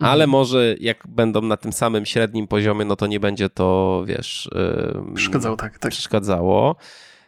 [0.00, 0.30] ale mhm.
[0.30, 4.50] może jak będą na tym samym średnim poziomie, no to nie będzie to, wiesz...
[5.14, 5.92] Przeszkadzało, tak, tak.
[5.92, 6.76] Przeszkadzało.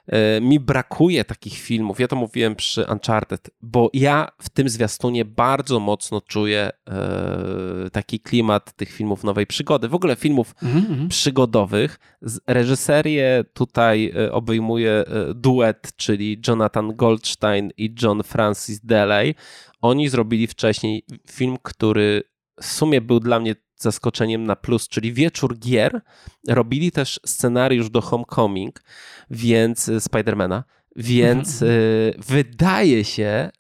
[0.07, 2.01] E, mi brakuje takich filmów.
[2.01, 8.21] Ja to mówiłem przy Uncharted, bo ja w tym zwiastunie bardzo mocno czuję e, taki
[8.21, 9.89] klimat tych filmów nowej przygody.
[9.89, 11.09] W ogóle filmów mm -hmm.
[11.09, 11.99] przygodowych.
[12.47, 15.05] Reżyserię tutaj e, obejmuje
[15.35, 19.35] duet, czyli Jonathan Goldstein i John Francis Delay.
[19.81, 22.23] Oni zrobili wcześniej film, który
[22.63, 26.01] w sumie był dla mnie zaskoczeniem na plus, czyli Wieczór Gier.
[26.49, 28.83] Robili też scenariusz do Homecoming,
[29.31, 30.65] więc y, Spidermana,
[30.97, 31.71] więc mhm.
[31.71, 33.51] y, wydaje się,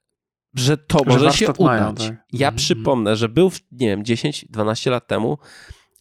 [0.54, 1.60] że to że może się udać.
[1.60, 2.26] Mają, tak?
[2.32, 2.56] Ja mhm.
[2.56, 5.38] przypomnę, że był, nie wiem, 10-12 lat temu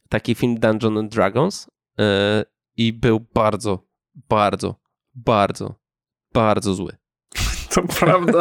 [0.10, 2.04] taki film Dungeons and Dragons y,
[2.78, 3.88] i był bardzo,
[4.30, 4.76] bardzo,
[5.16, 5.76] bardzo,
[6.34, 7.01] bardzo zły.
[7.76, 8.40] To prawda.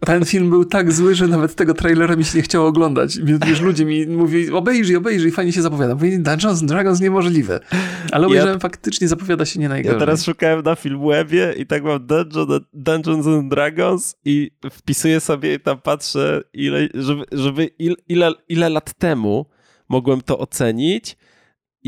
[0.00, 3.18] Ten film był tak zły, że nawet tego trailera mi się nie chciało oglądać.
[3.46, 5.94] Wiesz, ludzie mi mówili, obejrzyj, obejrzyj, fajnie się zapowiada.
[5.94, 7.60] Mówię, Dungeons Dragons niemożliwe.
[8.12, 9.94] Ale obejrzałem, ja, faktycznie zapowiada się nie najgorzej.
[9.94, 15.54] Ja teraz szukałem na Filmwebie i tak mam Dungeon, Dungeons and Dragons i wpisuję sobie
[15.54, 19.46] i tam patrzę, ile, żeby, żeby il, ile, ile lat temu
[19.88, 21.16] mogłem to ocenić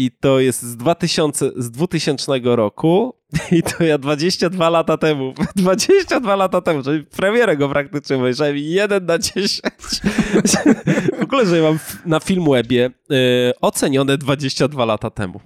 [0.05, 3.14] i to jest z, 2000, z 2000 roku
[3.59, 9.07] i to ja 22 lata temu, 22 lata temu, czyli premierę go praktycznie obejrzałem 1
[9.07, 9.61] na 10.
[11.18, 13.16] w ogóle, że ja mam na Filmwebie yy,
[13.61, 15.40] ocenione 22 lata temu.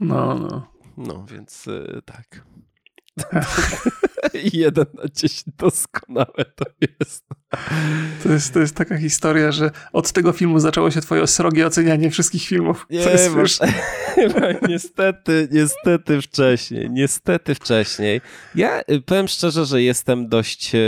[0.00, 0.66] No, no.
[0.96, 2.44] No, więc yy, tak.
[4.52, 7.24] Jeden na dziesięć doskonałe to jest.
[8.22, 8.54] To, jest.
[8.54, 12.86] to jest taka historia, że od tego filmu zaczęło się twoje srogie ocenianie wszystkich filmów.
[12.90, 13.58] Nie, jest, wiesz...
[14.68, 18.20] niestety, niestety wcześniej, niestety wcześniej.
[18.54, 20.74] Ja y, powiem szczerze, że jestem dość...
[20.74, 20.78] Y,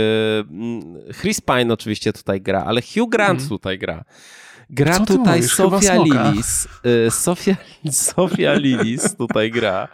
[0.49, 3.49] mm, Chris Pine oczywiście tutaj gra, ale Hugh Grant mm.
[3.49, 4.03] tutaj gra.
[4.71, 6.67] Gra tutaj Sofia Lilis.
[6.85, 7.55] Y, Sofia,
[7.91, 9.87] Sofia Lilis tutaj gra.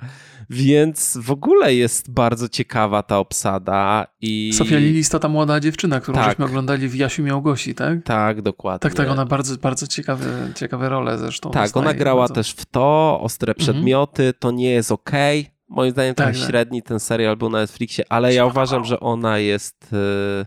[0.49, 4.07] Więc w ogóle jest bardzo ciekawa ta obsada.
[4.21, 4.53] I...
[4.53, 6.29] Sofia Lilis to ta młoda dziewczyna, którą tak.
[6.29, 8.03] żeśmy oglądali w Jasiu Miałgosi, tak?
[8.03, 8.79] Tak, dokładnie.
[8.79, 10.25] Tak, tak, ona bardzo, bardzo ciekawe,
[10.55, 11.51] ciekawe role zresztą.
[11.51, 12.33] Tak, ona grała bardzo.
[12.33, 13.63] też w to, Ostre mhm.
[13.63, 14.33] Przedmioty, mhm.
[14.39, 15.39] to nie jest okej.
[15.39, 15.51] Okay.
[15.69, 19.37] Moim zdaniem tak, tak, średni ten serial był na Netflixie, ale ja uważam, że ona
[19.37, 19.91] jest...
[19.91, 20.45] Yy,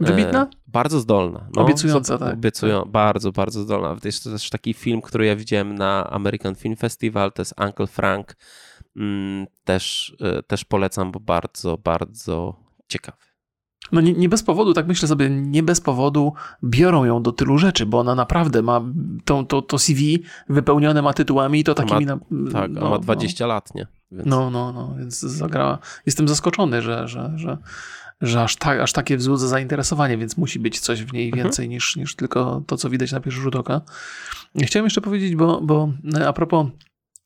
[0.00, 0.46] Wybitna?
[0.66, 1.48] Bardzo zdolna.
[1.56, 2.34] No, Obiecująca, tak.
[2.34, 3.96] Obiecują, bardzo, bardzo zdolna.
[4.04, 7.86] Jest to też taki film, który ja widziałem na American Film Festival, to jest Uncle
[7.86, 8.36] Frank
[9.64, 12.56] też, e, też polecam, bo bardzo, bardzo
[12.88, 13.28] ciekawy.
[13.92, 16.32] No nie, nie, bez powodu, tak myślę sobie, nie bez powodu
[16.64, 18.80] biorą ją do tylu rzeczy, bo ona naprawdę ma
[19.24, 22.06] to, to, to CV wypełnione ma tytułami i to takimi...
[22.06, 23.48] Ma, na, tak, no, ma 20 no.
[23.48, 23.86] lat, nie?
[24.12, 24.26] Więc...
[24.26, 25.78] No, no, no, więc zagrała.
[26.06, 27.58] Jestem zaskoczony, że, że, że,
[28.20, 31.44] że aż, tak, aż takie wzbudza zainteresowanie, więc musi być coś w niej mhm.
[31.44, 31.74] więcej mhm.
[31.74, 33.80] niż, niż tylko to, co widać na pierwszy rzut oka.
[34.62, 35.92] Chciałem jeszcze powiedzieć, bo, bo
[36.26, 36.66] a propos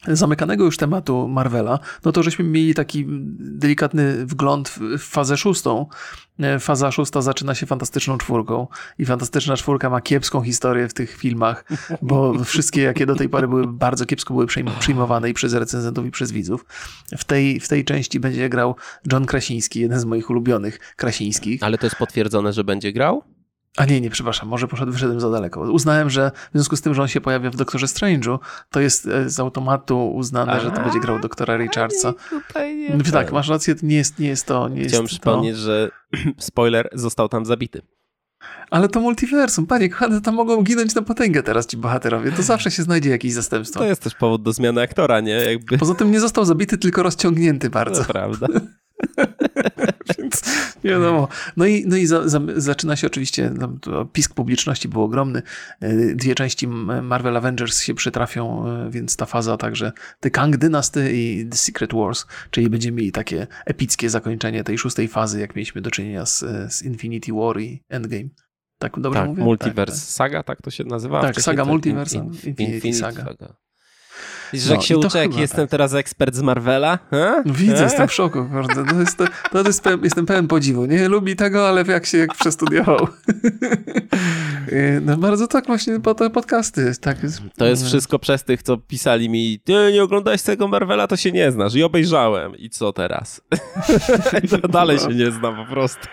[0.08, 3.06] zamykanego już tematu Marvela, no to żeśmy mieli taki
[3.38, 5.86] delikatny wgląd w fazę szóstą.
[6.40, 8.66] E, faza szósta zaczyna się fantastyczną czwórką
[8.98, 11.64] i fantastyczna czwórka ma kiepską historię w tych filmach,
[12.02, 14.46] bo wszystkie, jakie do tej pory były bardzo kiepsko były
[14.80, 16.64] przyjmowane i przez recenzentów i przez widzów.
[17.18, 18.76] W tej, w tej części będzie grał
[19.12, 21.62] John Krasiński, jeden z moich ulubionych Krasińskich.
[21.62, 23.22] Ale to jest potwierdzone, że będzie grał?
[23.76, 25.60] A nie, nie, przepraszam, może poszedł, wyszedłem za daleko.
[25.60, 28.38] Uznałem, że w związku z tym, że on się pojawia w Doktorze Strange'u,
[28.70, 32.14] to jest e, z automatu uznane, że to będzie grał doktora Richardsa.
[32.30, 34.68] Tutaj nie no, tak, masz rację, nie jest, nie jest to.
[34.68, 35.62] Nie Chciałem jest przypomnieć, to...
[35.62, 35.90] że
[36.38, 37.82] spoiler, został tam zabity.
[38.70, 42.32] Ale to multiversum, panie kochany, tam mogą ginąć na potęgę teraz ci bohaterowie.
[42.32, 43.80] To zawsze się znajdzie jakieś zastępstwo.
[43.80, 45.32] To jest też powód do zmiany aktora, nie?
[45.32, 45.78] Jakby...
[45.78, 48.04] Poza tym nie został zabity, tylko rozciągnięty bardzo.
[48.04, 48.46] To prawda.
[50.18, 50.42] Więc
[50.84, 51.28] nie wiadomo.
[51.56, 53.68] No i, no i za, za, zaczyna się oczywiście, no,
[54.12, 55.42] pisk publiczności był ogromny.
[55.80, 56.68] E, dwie części
[57.02, 61.94] Marvel Avengers się przytrafią, e, więc ta faza także The Kang Dynasty i The Secret
[61.94, 66.44] Wars, czyli będziemy mieli takie epickie zakończenie tej szóstej fazy, jak mieliśmy do czynienia z,
[66.74, 68.28] z Infinity War i Endgame.
[68.78, 69.42] Tak dobrze tak, mówię?
[69.42, 70.08] Multiverse tak, tak.
[70.08, 71.20] Saga, tak to się nazywa?
[71.22, 73.24] Tak, Saga Multiverse, in, in, Infinity, Infinity Saga.
[73.24, 73.54] Saga.
[74.52, 75.70] Widzisz, no, jak się uczę, jak jestem tak.
[75.70, 76.98] teraz ekspert z Marvela?
[77.10, 77.42] Ha?
[77.46, 77.82] Widzę, ha?
[77.82, 78.46] jestem w szoku.
[78.90, 80.86] To jest, to, to jest pełen, jestem pełen podziwu.
[80.86, 83.08] Nie lubi tego, ale jak się jak przestudiował.
[85.02, 86.92] no bardzo tak właśnie po te podcasty.
[87.00, 87.40] Tak jest.
[87.56, 91.32] To jest wszystko przez tych, co pisali mi, ty nie oglądałeś tego Marvela, to się
[91.32, 91.74] nie znasz.
[91.74, 92.56] I obejrzałem.
[92.56, 93.40] I co teraz?
[94.68, 96.08] dalej się nie znam po prostu.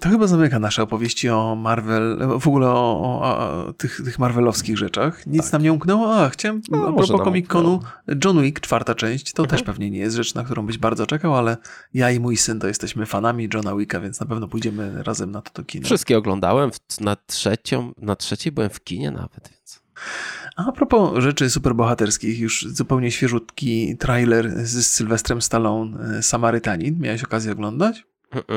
[0.00, 4.78] To chyba zamyka nasze opowieści o Marvel, w ogóle o, o, o tych, tych marvelowskich
[4.78, 5.26] rzeczach.
[5.26, 5.52] Nic tak.
[5.52, 6.16] nam nie umknęło.
[6.16, 7.80] A, chciałem, no, a propos Comic-Conu,
[8.24, 9.58] John Wick, czwarta część, to mhm.
[9.58, 11.56] też pewnie nie jest rzecz, na którą byś bardzo czekał, ale
[11.94, 15.42] ja i mój syn to jesteśmy fanami Johna Wicka, więc na pewno pójdziemy razem na
[15.42, 15.84] to do kina.
[15.84, 16.70] Wszystkie oglądałem,
[17.00, 19.84] na trzecią, na trzeciej byłem w kinie nawet, więc...
[20.56, 26.98] A propos rzeczy superbohaterskich, już zupełnie świeżutki trailer z Sylwestrem Stallone, e, Samarytanin.
[26.98, 28.06] Miałeś okazję oglądać?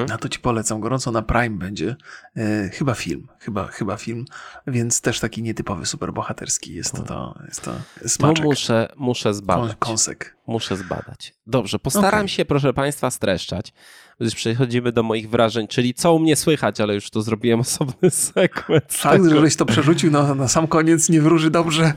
[0.07, 0.79] Na to ci polecam.
[0.79, 1.95] Gorąco na Prime będzie.
[2.37, 3.27] E, chyba film.
[3.39, 4.25] Chyba, chyba film.
[4.67, 7.71] Więc też taki nietypowy, superbohaterski jest to, to, jest to
[8.07, 8.37] smaczek.
[8.37, 9.77] To muszę, muszę zbadać.
[9.79, 10.37] Kąsek.
[10.47, 11.33] Muszę zbadać.
[11.47, 12.27] Dobrze, postaram okay.
[12.29, 13.73] się, proszę Państwa, streszczać.
[14.19, 18.09] Już przechodzimy do moich wrażeń, czyli co u mnie słychać, ale już to zrobiłem osobny
[18.33, 18.83] sekwens.
[18.89, 19.41] Fakt, tego.
[19.41, 21.93] żeś to przerzucił na, na sam koniec, nie wróży dobrze.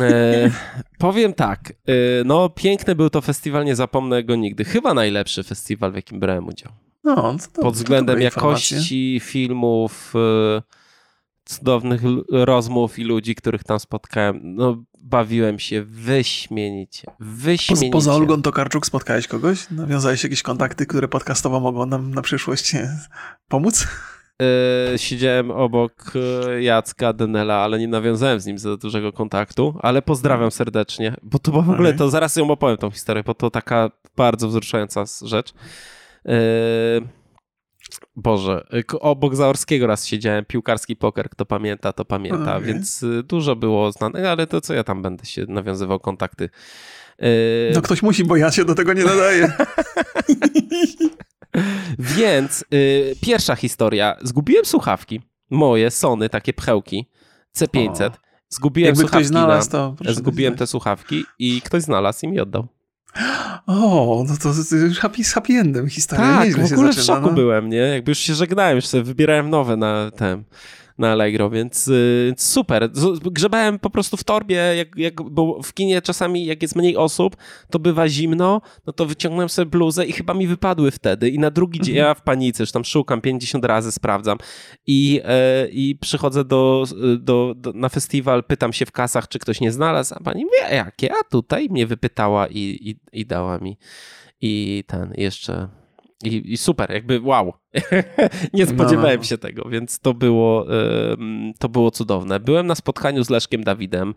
[0.00, 0.50] E,
[0.98, 1.92] powiem tak, e,
[2.24, 4.64] no piękny był to festiwal, nie zapomnę go nigdy.
[4.64, 6.72] Chyba najlepszy festiwal, w jakim brałem udział.
[7.04, 10.14] No, to, Pod względem jakości filmów,
[10.58, 10.62] y,
[11.44, 14.40] cudownych rozmów i ludzi, których tam spotkałem.
[14.42, 17.10] No, bawiłem się wyśmienicie.
[17.20, 17.86] Wyśmienicie.
[17.86, 19.70] Po, poza Olgą Tokarczuk spotkałeś kogoś?
[19.70, 22.72] Nawiązałeś jakieś kontakty, które podcastowo mogą nam na przyszłość
[23.48, 23.86] pomóc?
[24.92, 26.12] Yy, siedziałem obok
[26.56, 31.38] y, Jacka Denela, ale nie nawiązałem z nim za dużego kontaktu, ale pozdrawiam serdecznie, bo
[31.38, 35.52] to w ogóle, to zaraz ją opowiem tą historię, bo to taka bardzo wzruszająca rzecz.
[36.24, 36.34] Yy,
[38.16, 38.66] Boże,
[39.00, 42.62] obok Zaorskiego raz siedziałem, piłkarski poker, kto pamięta, to pamięta, okay.
[42.62, 46.48] więc y, dużo było znanych, ale to co ja tam będę się nawiązywał kontakty.
[47.18, 47.28] Yy...
[47.74, 49.52] No ktoś musi, bo ja się do tego nie nadaję.
[52.18, 54.16] więc yy, pierwsza historia.
[54.22, 57.08] Zgubiłem słuchawki, moje Sony, takie pchełki,
[57.58, 58.10] C500.
[58.10, 58.12] O.
[58.48, 59.18] Zgubiłem Jakby słuchawki.
[59.18, 62.68] Ktoś znalazł, to Zgubiłem te słuchawki i ktoś znalazł i mi oddał.
[63.66, 66.24] O, no to, już happy, happy endem historia.
[66.26, 67.32] Tak, Nieźle w ogóle w szoku no.
[67.32, 67.76] byłem, nie?
[67.76, 70.44] Jakby już się żegnałem, już sobie wybierałem nowe na ten
[71.00, 72.90] na Allegro, więc y, super.
[73.22, 77.36] Grzebałem po prostu w torbie, jak, jak, bo w kinie czasami jak jest mniej osób,
[77.70, 81.50] to bywa zimno, no to wyciągnąłem sobie bluzę i chyba mi wypadły wtedy i na
[81.50, 82.08] drugi dzień, mhm.
[82.08, 84.38] ja w panice, już tam szukam 50 razy, sprawdzam
[84.86, 86.84] i, e, i przychodzę do,
[87.18, 90.76] do, do, na festiwal, pytam się w kasach, czy ktoś nie znalazł, a pani wie
[90.76, 93.76] jakie, a tutaj mnie wypytała i, i, i dała mi
[94.40, 95.68] i ten jeszcze
[96.24, 97.52] i, I, super, jakby wow.
[98.54, 99.24] nie no, spodziewałem no.
[99.24, 100.66] się tego, więc to było,
[101.58, 102.40] to było cudowne.
[102.40, 104.14] Byłem na spotkaniu z Leszkiem Dawidem,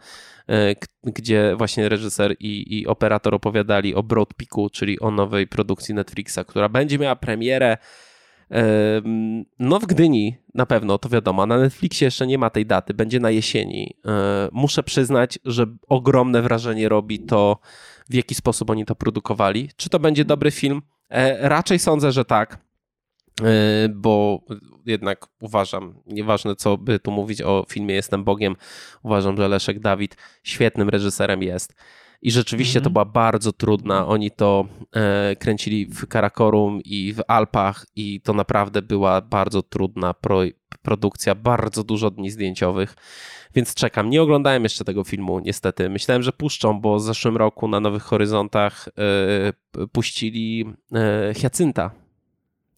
[0.49, 5.95] e, gdzie właśnie reżyser i, i operator opowiadali o Broad Peaku, czyli o nowej produkcji
[5.95, 7.77] Netflixa, która będzie miała premierę
[9.59, 11.45] no w Gdyni na pewno, to wiadomo.
[11.45, 13.95] Na Netflixie jeszcze nie ma tej daty, będzie na jesieni.
[14.05, 17.59] E, muszę przyznać, że ogromne wrażenie robi to,
[18.09, 19.69] w jaki sposób oni to produkowali.
[19.77, 20.81] Czy to będzie dobry film?
[21.13, 22.57] E, raczej sądzę, że tak,
[23.41, 24.41] e, bo
[24.85, 28.55] jednak uważam, nieważne co by tu mówić o filmie Jestem Bogiem,
[29.03, 31.75] uważam, że Leszek Dawid świetnym reżyserem jest.
[32.21, 32.93] I rzeczywiście to mhm.
[32.93, 34.07] była bardzo trudna.
[34.07, 40.13] Oni to e, kręcili w Karakorum i w Alpach, i to naprawdę była bardzo trudna
[40.13, 40.41] pro,
[40.77, 42.95] produkcja, bardzo dużo dni zdjęciowych,
[43.55, 44.09] więc czekam.
[44.09, 45.89] Nie oglądałem jeszcze tego filmu, niestety.
[45.89, 48.89] Myślałem, że puszczą, bo w zeszłym roku na Nowych Horyzontach
[49.77, 51.91] yy, puścili yy, Hiacynta,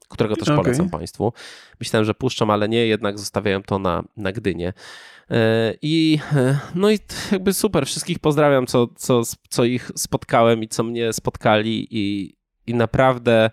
[0.09, 0.63] którego też okay.
[0.63, 1.33] polecam Państwu.
[1.79, 4.73] Myślałem, że puszczą, ale nie, jednak zostawiają to na, na Gdynię.
[5.31, 6.99] E, I e, no i
[7.31, 12.35] jakby super, wszystkich pozdrawiam, co, co, co ich spotkałem i co mnie spotkali i,
[12.67, 13.49] i naprawdę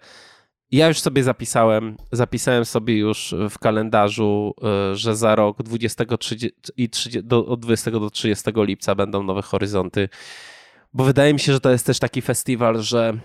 [0.73, 6.59] ja już sobie zapisałem, zapisałem sobie już w kalendarzu, e, że za rok 20, 30,
[6.77, 10.09] i 30, do, od 20 do 30 lipca będą nowe horyzonty,
[10.95, 13.19] bo wydaje mi się, że to jest też taki festiwal, że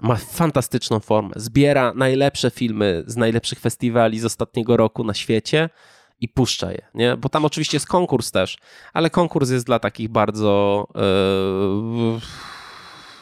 [0.00, 1.30] ma fantastyczną formę.
[1.36, 5.70] Zbiera najlepsze filmy z najlepszych festiwali z ostatniego roku na świecie
[6.20, 7.16] i puszcza je, nie?
[7.16, 8.58] Bo tam oczywiście jest konkurs też,
[8.92, 12.20] ale konkurs jest dla takich bardzo yy,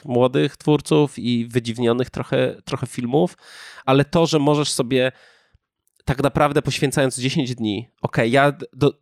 [0.08, 3.36] młodych twórców i wydziwnionych trochę, trochę filmów,
[3.84, 5.12] ale to, że możesz sobie
[6.04, 8.92] tak naprawdę poświęcając 10 dni, okay, ja do,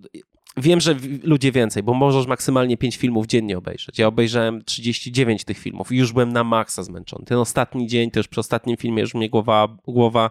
[0.57, 3.99] wiem, że ludzie więcej, bo możesz maksymalnie 5 filmów dziennie obejrzeć.
[3.99, 7.25] Ja obejrzałem 39 tych filmów i już byłem na maksa zmęczony.
[7.25, 10.31] Ten ostatni dzień, już przy ostatnim filmie już mnie głowa, głowa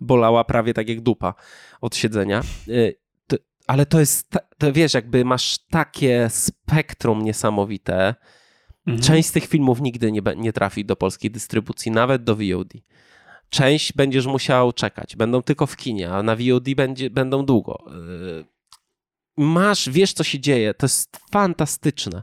[0.00, 1.34] bolała prawie tak jak dupa
[1.80, 2.42] od siedzenia.
[2.68, 2.96] Y,
[3.66, 8.14] ale to jest, to wiesz, jakby masz takie spektrum niesamowite.
[8.86, 9.02] Mhm.
[9.02, 12.72] Część z tych filmów nigdy nie, nie trafi do polskiej dystrybucji, nawet do VOD.
[13.50, 17.84] Część będziesz musiał czekać, będą tylko w kinie, a na VOD będzie, będą długo.
[17.86, 18.44] Yy,
[19.36, 22.22] masz, wiesz co się dzieje, to jest fantastyczne.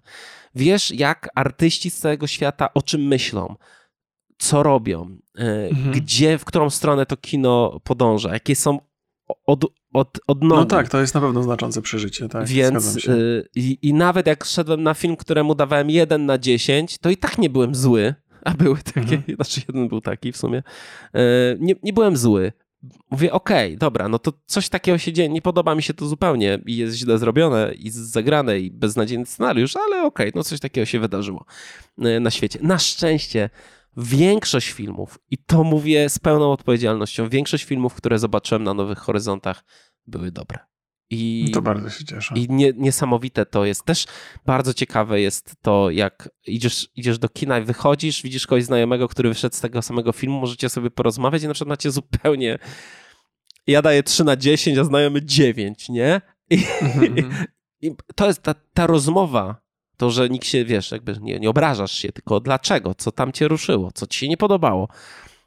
[0.56, 3.56] Wiesz, jak artyści z całego świata o czym myślą,
[4.38, 5.92] co robią, yy, mhm.
[5.92, 8.80] gdzie, w którą stronę to kino podąża, jakie są
[9.46, 10.60] od, od, od nogi.
[10.60, 12.30] No tak, to jest na pewno znaczące przeżycie.
[12.30, 17.10] Tak, Więc y, i, nawet jak szedłem na film, któremu dawałem 1 na 10, to
[17.10, 18.16] i tak nie byłem zły.
[18.46, 19.24] A były takie, mhm.
[19.36, 20.64] znaczy jeden był taki w sumie.
[21.16, 21.20] Y,
[21.60, 22.52] nie, nie byłem zły.
[23.12, 26.06] Mówię, okej, okay, dobra, no to coś takiego się dzieje, nie podoba mi się to
[26.06, 30.60] zupełnie i jest źle zrobione i zagrane i beznadziejny scenariusz, ale okej, okay, no coś
[30.60, 31.46] takiego się wydarzyło
[32.06, 32.60] y, na świecie.
[32.62, 33.50] Na szczęście
[33.98, 39.64] większość filmów, i to mówię z pełną odpowiedzialnością, większość filmów, które zobaczyłem na Nowych Horyzontach,
[40.08, 40.60] były dobre.
[41.10, 42.36] I, to bardzo się cieszę.
[42.38, 43.86] I nie, niesamowite to jest.
[43.86, 44.06] Też
[44.46, 49.30] bardzo ciekawe jest to, jak idziesz, idziesz do kina i wychodzisz, widzisz kogoś znajomego, który
[49.30, 52.60] wyszedł z tego samego filmu, możecie sobie porozmawiać i na przykład macie zupełnie.
[53.68, 56.22] Ja daję 3 na 10, a znajomy 9, nie?
[56.50, 57.46] I, mm -hmm.
[57.82, 59.63] i to jest ta, ta rozmowa,
[59.98, 63.48] to, że nikt się, wiesz, jakby nie, nie obrażasz się, tylko dlaczego, co tam cię
[63.48, 64.88] ruszyło, co ci się nie podobało.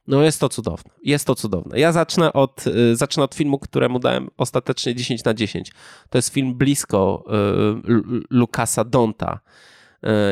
[0.06, 1.78] No jest to cudowne, jest to cudowne.
[1.78, 5.72] Ja zacznę od, y, zacznę od filmu, któremu dałem ostatecznie 10 na 10.
[6.10, 7.24] To jest film blisko
[7.88, 9.40] y, Lukasa Donta.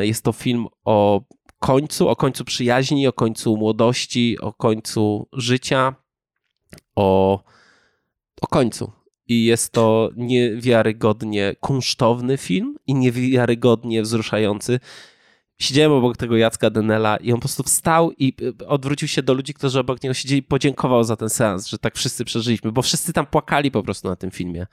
[0.01, 1.21] Y, jest to film o
[1.59, 5.95] końcu, o końcu przyjaźni, o końcu młodości, o końcu życia,
[6.95, 7.39] o,
[8.41, 8.91] o końcu.
[9.27, 14.79] I jest to niewiarygodnie kunsztowny film i niewiarygodnie wzruszający.
[15.59, 19.33] Siedziałem obok tego Jacka Denela i on po prostu wstał i y, odwrócił się do
[19.33, 22.81] ludzi, którzy obok niego siedzieli i podziękował za ten seans, że tak wszyscy przeżyliśmy, bo
[22.81, 24.67] wszyscy tam płakali po prostu na tym filmie.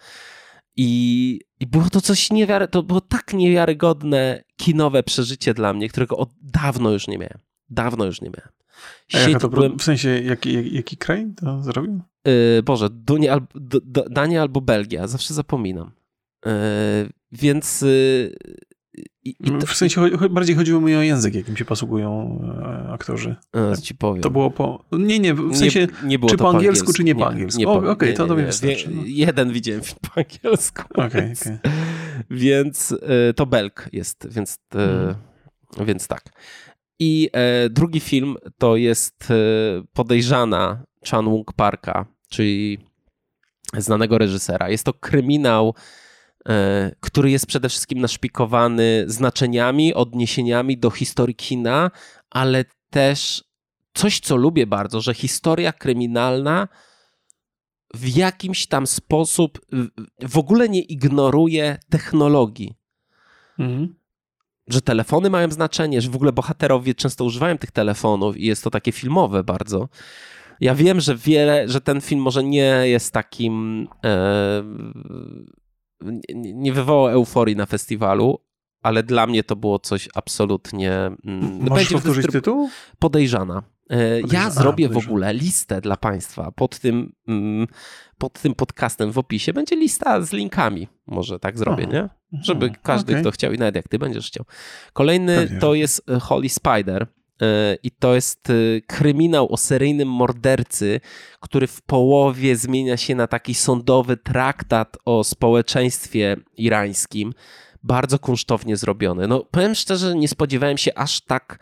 [0.76, 6.16] I, i było to coś niewiary, to było tak niewiarygodne kinowe przeżycie dla mnie, którego
[6.16, 7.38] od dawno już nie miałem.
[7.70, 8.53] Dawno już nie miałem.
[9.36, 9.78] A to, byłem...
[9.78, 12.00] W sensie, jaki, jaki, jaki kraj to zrobił?
[12.27, 13.49] Yy, Boże, Dunia, albo,
[14.11, 15.91] Dania albo Belgia, zawsze zapominam.
[16.47, 16.53] Yy,
[17.33, 17.83] więc...
[17.83, 18.37] Yy,
[19.25, 22.41] i, i to, w sensie bardziej chodziło mi o język, jakim się posługują
[22.87, 23.37] e, aktorzy.
[23.53, 24.23] A, ci powiem.
[24.23, 24.85] To było po.
[24.93, 25.81] Nie, nie, w sensie.
[25.81, 27.61] Nie, nie było czy po angielsku, angielsku, czy nie po angielsku?
[27.61, 28.91] Nie, nie Okej, okay, to, to mi wystarczy.
[28.91, 29.03] No.
[29.07, 29.83] Jeden widziałem
[30.14, 30.83] po angielsku.
[30.95, 31.59] Okej, okay, więc, okay.
[32.31, 35.16] więc y, to Belk jest, więc, y, hmm.
[35.87, 36.23] więc tak.
[36.99, 39.35] I e, drugi film to jest e,
[39.93, 42.78] podejrzana Chan Woong Parka, czyli
[43.76, 44.70] znanego reżysera.
[44.70, 45.74] Jest to kryminał,
[46.48, 51.90] e, który jest przede wszystkim naszpikowany znaczeniami, odniesieniami do historii kina,
[52.30, 53.44] ale też
[53.94, 56.68] coś, co lubię bardzo, że historia kryminalna
[57.94, 59.61] w jakimś tam sposób
[60.22, 62.74] w ogóle nie ignoruje technologii.
[63.59, 64.03] Mhm
[64.66, 68.70] że telefony mają znaczenie, że w ogóle bohaterowie często używają tych telefonów i jest to
[68.70, 69.88] takie filmowe bardzo.
[70.61, 73.88] Ja wiem, że wiele, że ten film może nie jest takim.
[74.05, 74.62] E,
[76.34, 78.38] nie wywołał euforii na festiwalu,
[78.82, 80.92] ale dla mnie to było coś absolutnie.
[80.92, 82.70] Mm, Możesz powtórzyć tytuł?
[82.98, 83.62] Podejrzana.
[83.90, 87.66] E, ja zrobię w ogóle listę dla Państwa pod tym, mm,
[88.18, 89.53] pod tym podcastem w opisie.
[89.53, 90.88] Będzie lista z linkami.
[91.07, 91.92] Może tak zrobię, Aha.
[91.92, 92.09] nie?
[92.42, 93.22] Żeby każdy, okay.
[93.22, 94.44] kto chciał i nawet jak Ty będziesz chciał.
[94.92, 95.59] Kolejny Pewnie.
[95.59, 97.07] to jest e, Holy Spider.
[97.82, 98.53] I to jest
[98.86, 101.01] kryminał o seryjnym mordercy,
[101.40, 107.32] który w połowie zmienia się na taki sądowy traktat o społeczeństwie irańskim.
[107.82, 109.28] Bardzo kunsztownie zrobiony.
[109.28, 111.59] No, powiem szczerze, nie spodziewałem się aż tak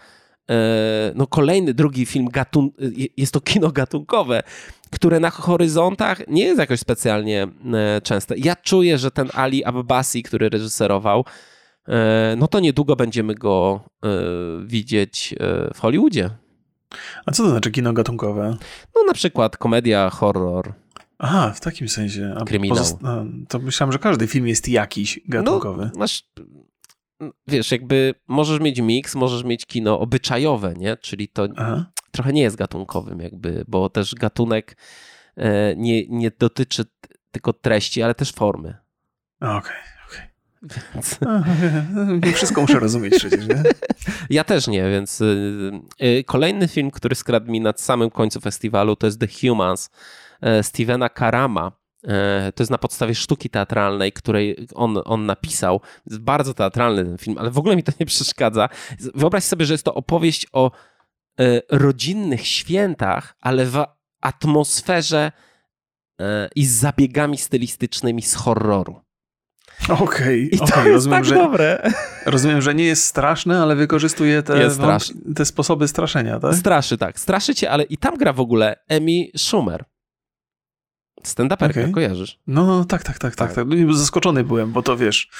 [0.51, 2.71] E, no kolejny, drugi film, gatun
[3.17, 4.43] jest to kino gatunkowe,
[4.91, 8.35] które na horyzontach nie jest jakoś specjalnie e, częste.
[8.39, 11.25] Ja czuję, że ten Ali Abbasi, który reżyserował, e,
[12.37, 13.85] no to niedługo będziemy go
[14.65, 15.35] widzieć
[15.75, 16.31] w Hollywoodzie.
[17.27, 18.57] A co to znaczy kino gatunkowe?
[18.97, 20.73] No na przykład komedia, horror.
[21.19, 22.35] Aha, w takim sensie.
[22.41, 22.85] A Kryminał.
[23.49, 25.91] To myślałem, że każdy film jest jakiś gatunkowy.
[25.93, 26.25] No, masz
[27.49, 30.97] wiesz, jakby możesz mieć miks, możesz mieć kino obyczajowe, nie?
[30.97, 31.87] Czyli to Aha.
[32.11, 34.77] trochę nie jest gatunkowym jakby, bo też gatunek
[35.37, 36.85] e, nie, nie dotyczy
[37.31, 38.77] tylko treści, ale też formy.
[39.41, 39.75] Okej, okay,
[40.09, 40.19] okej.
[40.19, 40.30] Okay.
[40.63, 41.19] Więc...
[42.35, 43.63] Wszystko muszę rozumieć przecież, nie?
[44.31, 48.97] Ja też nie, więc y, y, kolejny film, który skradł mi na samym końcu festiwalu
[48.97, 49.91] to jest The Humans
[50.41, 51.73] e, Stevena Karama.
[52.05, 55.81] E, to jest na podstawie sztuki teatralnej, której on, on napisał.
[56.07, 58.69] Jest bardzo teatralny ten film, ale w ogóle mi to nie przeszkadza.
[59.15, 60.71] Wyobraź sobie, że jest to opowieść o
[61.41, 63.85] e, rodzinnych świętach, ale w
[64.21, 65.33] atmosferze
[66.55, 69.01] i z zabiegami stylistycznymi z horroru.
[69.89, 71.93] Okej, okay, okay, rozumiem, tak że, dobre.
[72.27, 74.71] rozumiem, że nie jest straszne, ale wykorzystuje te,
[75.35, 76.55] te sposoby straszenia, tak?
[76.55, 77.21] Straszy, tak.
[77.21, 79.85] Straszy cię, ale i tam gra w ogóle Emi Schumer.
[81.25, 81.91] Stand-uperka, okay.
[81.91, 82.39] kojarzysz?
[82.47, 83.69] No, no tak, tak, tak, tak, tak.
[83.69, 83.95] tak.
[83.95, 85.31] Zaskoczony byłem, bo to wiesz,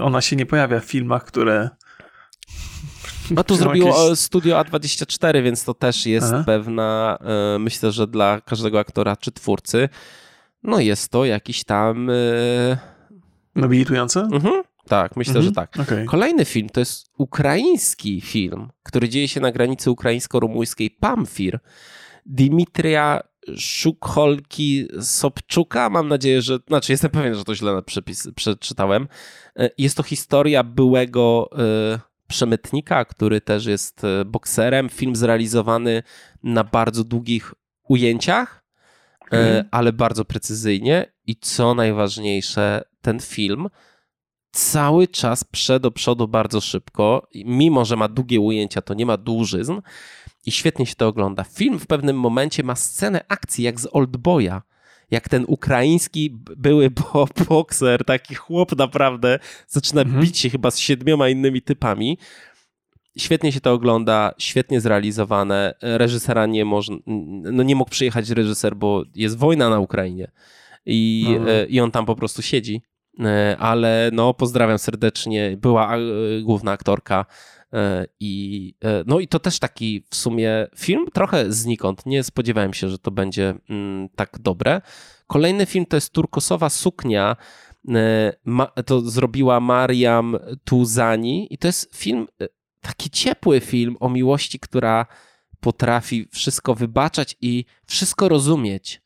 [0.00, 1.70] ona się nie pojawia w filmach, które...
[3.30, 4.18] No tu zrobiło jakieś...
[4.18, 6.42] studio A24, więc to też jest Aha.
[6.46, 9.88] pewna, e, myślę, że dla każdego aktora czy twórcy,
[10.62, 12.10] no jest to jakiś tam...
[12.10, 12.93] E,
[13.54, 14.20] Nobilitujące?
[14.20, 14.62] Mhm.
[14.88, 15.46] Tak, myślę, mhm.
[15.46, 15.76] że tak.
[15.80, 16.04] Okay.
[16.04, 21.58] Kolejny film to jest ukraiński film, który dzieje się na granicy ukraińsko-rumuńskiej Pamfir.
[22.26, 23.20] Dimitrija
[23.56, 25.90] Szukholki Sobczuka.
[25.90, 29.08] Mam nadzieję, że, znaczy jestem pewien, że to źle przepis, przeczytałem.
[29.56, 31.50] E, jest to historia byłego
[31.94, 31.98] y,
[32.28, 34.88] przemytnika, który też jest e, bokserem.
[34.88, 36.02] Film zrealizowany
[36.42, 37.54] na bardzo długich
[37.88, 38.64] ujęciach,
[39.70, 41.12] ale bardzo precyzyjnie.
[41.26, 43.68] I co najważniejsze, ten film
[44.52, 47.28] cały czas przed do przodu bardzo szybko.
[47.34, 49.80] Mimo, że ma długie ujęcia, to nie ma dłużyzn
[50.46, 51.44] i świetnie się to ogląda.
[51.44, 54.62] Film w pewnym momencie ma scenę akcji jak z Oldboya.
[55.10, 56.90] Jak ten ukraiński były
[57.48, 59.38] bokser, taki chłop naprawdę,
[59.68, 60.22] zaczyna mhm.
[60.22, 62.18] bić się chyba z siedmioma innymi typami.
[63.18, 65.74] Świetnie się to ogląda, świetnie zrealizowane.
[65.82, 66.64] Reżysera nie
[67.06, 70.30] no nie mógł przyjechać reżyser, bo jest wojna na Ukrainie
[70.86, 71.68] i, mhm.
[71.68, 72.82] i on tam po prostu siedzi.
[73.20, 75.56] E, ale no pozdrawiam serdecznie.
[75.56, 76.00] Była e,
[76.42, 77.26] główna aktorka
[77.74, 78.74] E, I,
[79.06, 82.06] no i to też taki w sumie film trochę znikąd.
[82.06, 84.80] Nie spodziewałem się, że to będzie mm, tak dobre.
[85.26, 87.36] Kolejny film to jest Turkosowa Suknia.
[88.86, 92.26] To zrobiła Mariam Tuzani i to jest film,
[92.80, 95.06] taki ciepły film o miłości, która
[95.60, 99.02] potrafi wszystko wybaczać i wszystko rozumieć.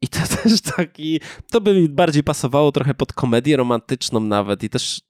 [0.00, 1.20] I to też taki,
[1.50, 5.00] to by mi bardziej pasowało trochę pod komedię romantyczną nawet i też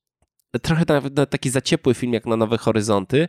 [0.63, 0.85] trochę
[1.31, 3.29] taki za ciepły film jak na Nowe Horyzonty,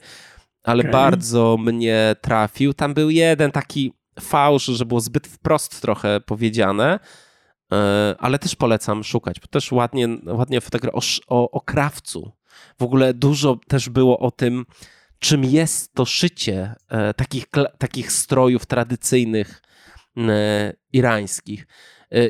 [0.63, 0.91] ale okay.
[0.91, 2.73] bardzo mnie trafił.
[2.73, 6.99] Tam był jeden taki fałsz, że było zbyt wprost trochę powiedziane,
[7.71, 12.31] e, ale też polecam szukać, bo też ładnie, ładnie fotografia o, o, o krawcu.
[12.79, 14.65] W ogóle dużo też było o tym,
[15.19, 17.45] czym jest to szycie e, takich,
[17.77, 19.61] takich strojów tradycyjnych
[20.93, 21.67] irańskich.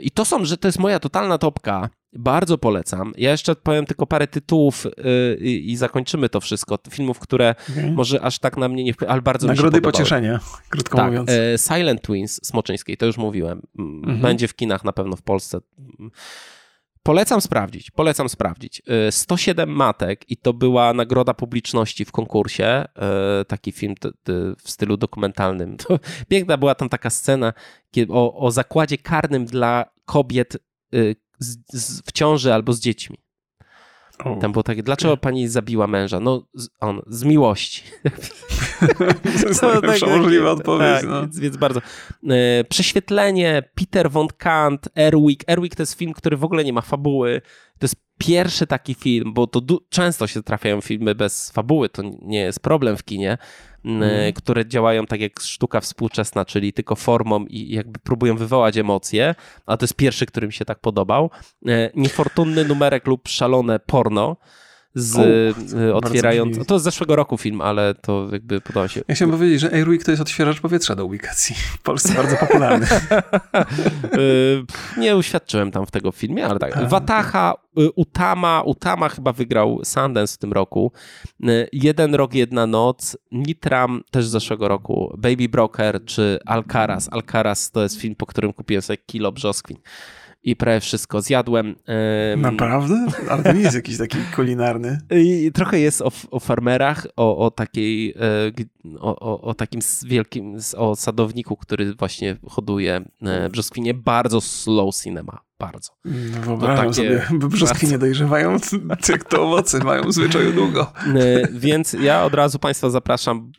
[0.02, 3.14] I to są, że to jest moja totalna topka bardzo polecam.
[3.18, 6.78] Ja jeszcze powiem tylko parę tytułów yy, i zakończymy to wszystko.
[6.90, 7.92] Filmów, które okay.
[7.92, 11.08] może aż tak na mnie nie wpływają, ale bardzo Nagrody mi się pocieszenia, krótko tak,
[11.08, 11.32] mówiąc.
[11.68, 13.62] Silent Twins Smoczyńskiej, to już mówiłem.
[13.80, 14.22] Mhm.
[14.22, 15.60] Będzie w kinach na pewno w Polsce.
[17.10, 18.82] Polecam sprawdzić, polecam sprawdzić.
[19.12, 22.86] 107 y, matek i to była nagroda publiczności w konkursie,
[23.42, 23.96] y, taki film
[24.64, 25.78] w stylu dokumentalnym.
[25.78, 26.00] To
[26.30, 27.54] piękna była tam taka scena
[28.10, 30.58] o, o zakładzie karnym dla kobiet
[30.94, 31.16] y,
[32.06, 33.18] w ciąży albo z dziećmi.
[34.26, 34.36] O.
[34.36, 36.20] Tam było takie, dlaczego pani zabiła męża?
[36.20, 37.84] No, z, on, z miłości.
[39.42, 41.02] to jest no, tak, możliwa odpowiedź.
[41.02, 41.22] Tak, no.
[41.22, 41.82] więc, więc, bardzo.
[42.30, 45.44] E, prześwietlenie, Peter von Kant, Erwick.
[45.48, 47.42] Erwick to jest film, który w ogóle nie ma fabuły.
[47.80, 52.40] To jest pierwszy taki film, bo to często się trafiają filmy bez fabuły, to nie
[52.40, 53.38] jest problem w kinie,
[53.86, 54.34] mm.
[54.34, 59.78] które działają tak jak sztuka współczesna, czyli tylko formą i jakby próbują wywołać emocje, a
[59.78, 61.30] to jest pierwszy, który mi się tak podobał.
[61.68, 64.38] E, niefortunny numerek lub szalone porno.
[64.96, 65.18] Z
[65.94, 66.68] o, otwierając...
[66.68, 69.02] To z zeszłego roku film, ale to jakby podoba się.
[69.08, 71.56] Ja chciałem powiedzieć, że Airwick to jest odświeżacz powietrza do ubikacji.
[71.56, 72.88] W Polsce bardzo popularny.
[74.98, 76.90] nie uświadczyłem tam w tego filmie, ale tak.
[76.90, 77.54] Wataha,
[77.96, 80.92] Utama, Utama chyba wygrał Sundance w tym roku.
[81.74, 83.18] Jeden rok, jedna noc.
[83.32, 85.14] Nitram też z zeszłego roku.
[85.18, 87.10] Baby Broker czy Alcaraz.
[87.12, 89.78] Alcaraz to jest film, po którym kupiłem sobie kilo brzoskwin
[90.44, 91.76] i prawie wszystko zjadłem.
[92.38, 93.08] Naprawdę?
[93.30, 95.00] Ale to nie jest jakiś taki kulinarny.
[95.12, 98.52] I trochę jest o, o farmerach, o, o takiej, e,
[99.00, 103.94] o, o, o, takim wielkim, o sadowniku, który właśnie hoduje e, brzoskwinie.
[103.94, 105.92] Bardzo slow cinema bardzo.
[106.06, 106.94] No wyobrażam takie...
[106.94, 108.06] sobie, brzoskwinie bardzo...
[108.06, 108.58] dojrzewają,
[109.10, 110.94] jak to owoce mają zwyczaju długo.
[111.16, 113.52] E, więc ja od razu Państwa zapraszam.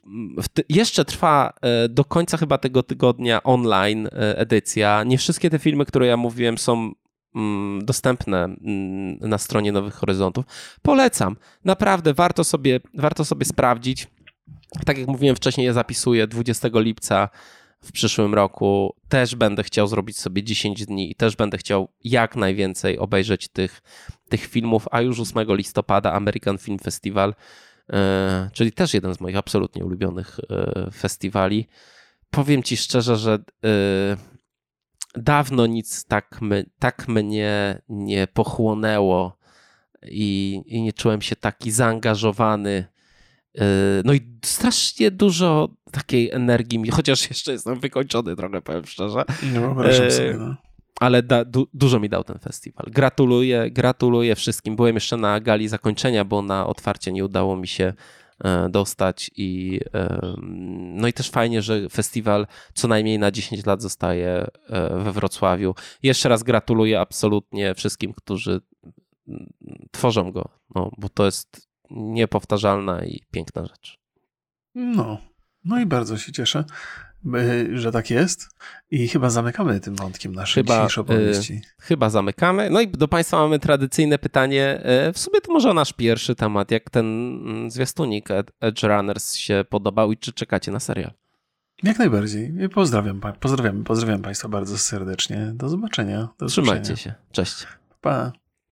[0.69, 5.05] Jeszcze trwa e, do końca chyba tego tygodnia online e, edycja.
[5.05, 6.93] Nie wszystkie te filmy, które ja mówiłem są
[7.35, 10.45] mm, dostępne mm, na stronie Nowych Horyzontów.
[10.83, 11.37] Polecam.
[11.65, 14.09] Naprawdę warto sobie, warto sobie sprawdzić.
[14.87, 17.29] Tak jak mówiłem wcześniej, ja zapisuję 20 lipca
[17.85, 22.37] w przyszłym roku też będę chciał zrobić sobie 10 dni i też będę chciał jak
[22.37, 23.83] najwięcej obejrzeć tych,
[24.29, 27.35] tych filmów, a już 8 listopada American Film Festival,
[27.93, 31.67] e, czyli też jeden z moich absolutnie ulubionych e, festiwali.
[32.31, 34.17] Powiem ci szczerze, że e,
[35.15, 39.39] dawno nic tak, my, tak mnie nie pochłonęło
[40.03, 42.85] i, i nie czułem się taki zaangażowany
[44.05, 49.25] no i strasznie dużo takiej energii, chociaż jeszcze jestem wykończony trochę, powiem szczerze.
[49.53, 50.57] Nie wyobrażam yy, sobie, no.
[51.01, 52.87] Ale da, du, dużo mi dał ten festiwal.
[52.91, 54.77] Gratuluję, gratuluję wszystkim.
[54.77, 57.93] Byłem jeszcze na gali zakończenia, bo na otwarcie nie udało mi się
[58.45, 59.81] e, dostać i
[60.95, 65.75] no i też fajnie, że festiwal co najmniej na 10 lat zostaje e, we Wrocławiu.
[66.03, 68.61] Jeszcze raz gratuluję absolutnie wszystkim, którzy
[69.29, 69.53] mm,
[69.91, 73.99] tworzą go, no, bo to jest niepowtarzalna i piękna rzecz.
[74.75, 75.19] No,
[75.65, 76.65] no i bardzo się cieszę,
[77.75, 78.49] że tak jest.
[78.91, 81.53] I chyba zamykamy tym wątkiem naszej chyba, dzisiejszej opowieści.
[81.53, 82.71] Y, chyba zamykamy.
[82.71, 84.83] No i do Państwa mamy tradycyjne pytanie.
[85.09, 86.71] Y, w sumie to może nasz pierwszy temat.
[86.71, 88.29] Jak ten mm, zwiastunik
[88.61, 91.13] Edge Runners się podobał i czy czekacie na serial?
[91.83, 92.53] Jak najbardziej.
[92.75, 95.53] Pozdrawiam, pozdrawiam, pozdrawiam Państwa bardzo serdecznie.
[95.55, 96.29] Do zobaczenia.
[96.39, 97.15] Do Trzymajcie się.
[97.33, 97.67] Cześć.
[98.01, 98.33] Pa.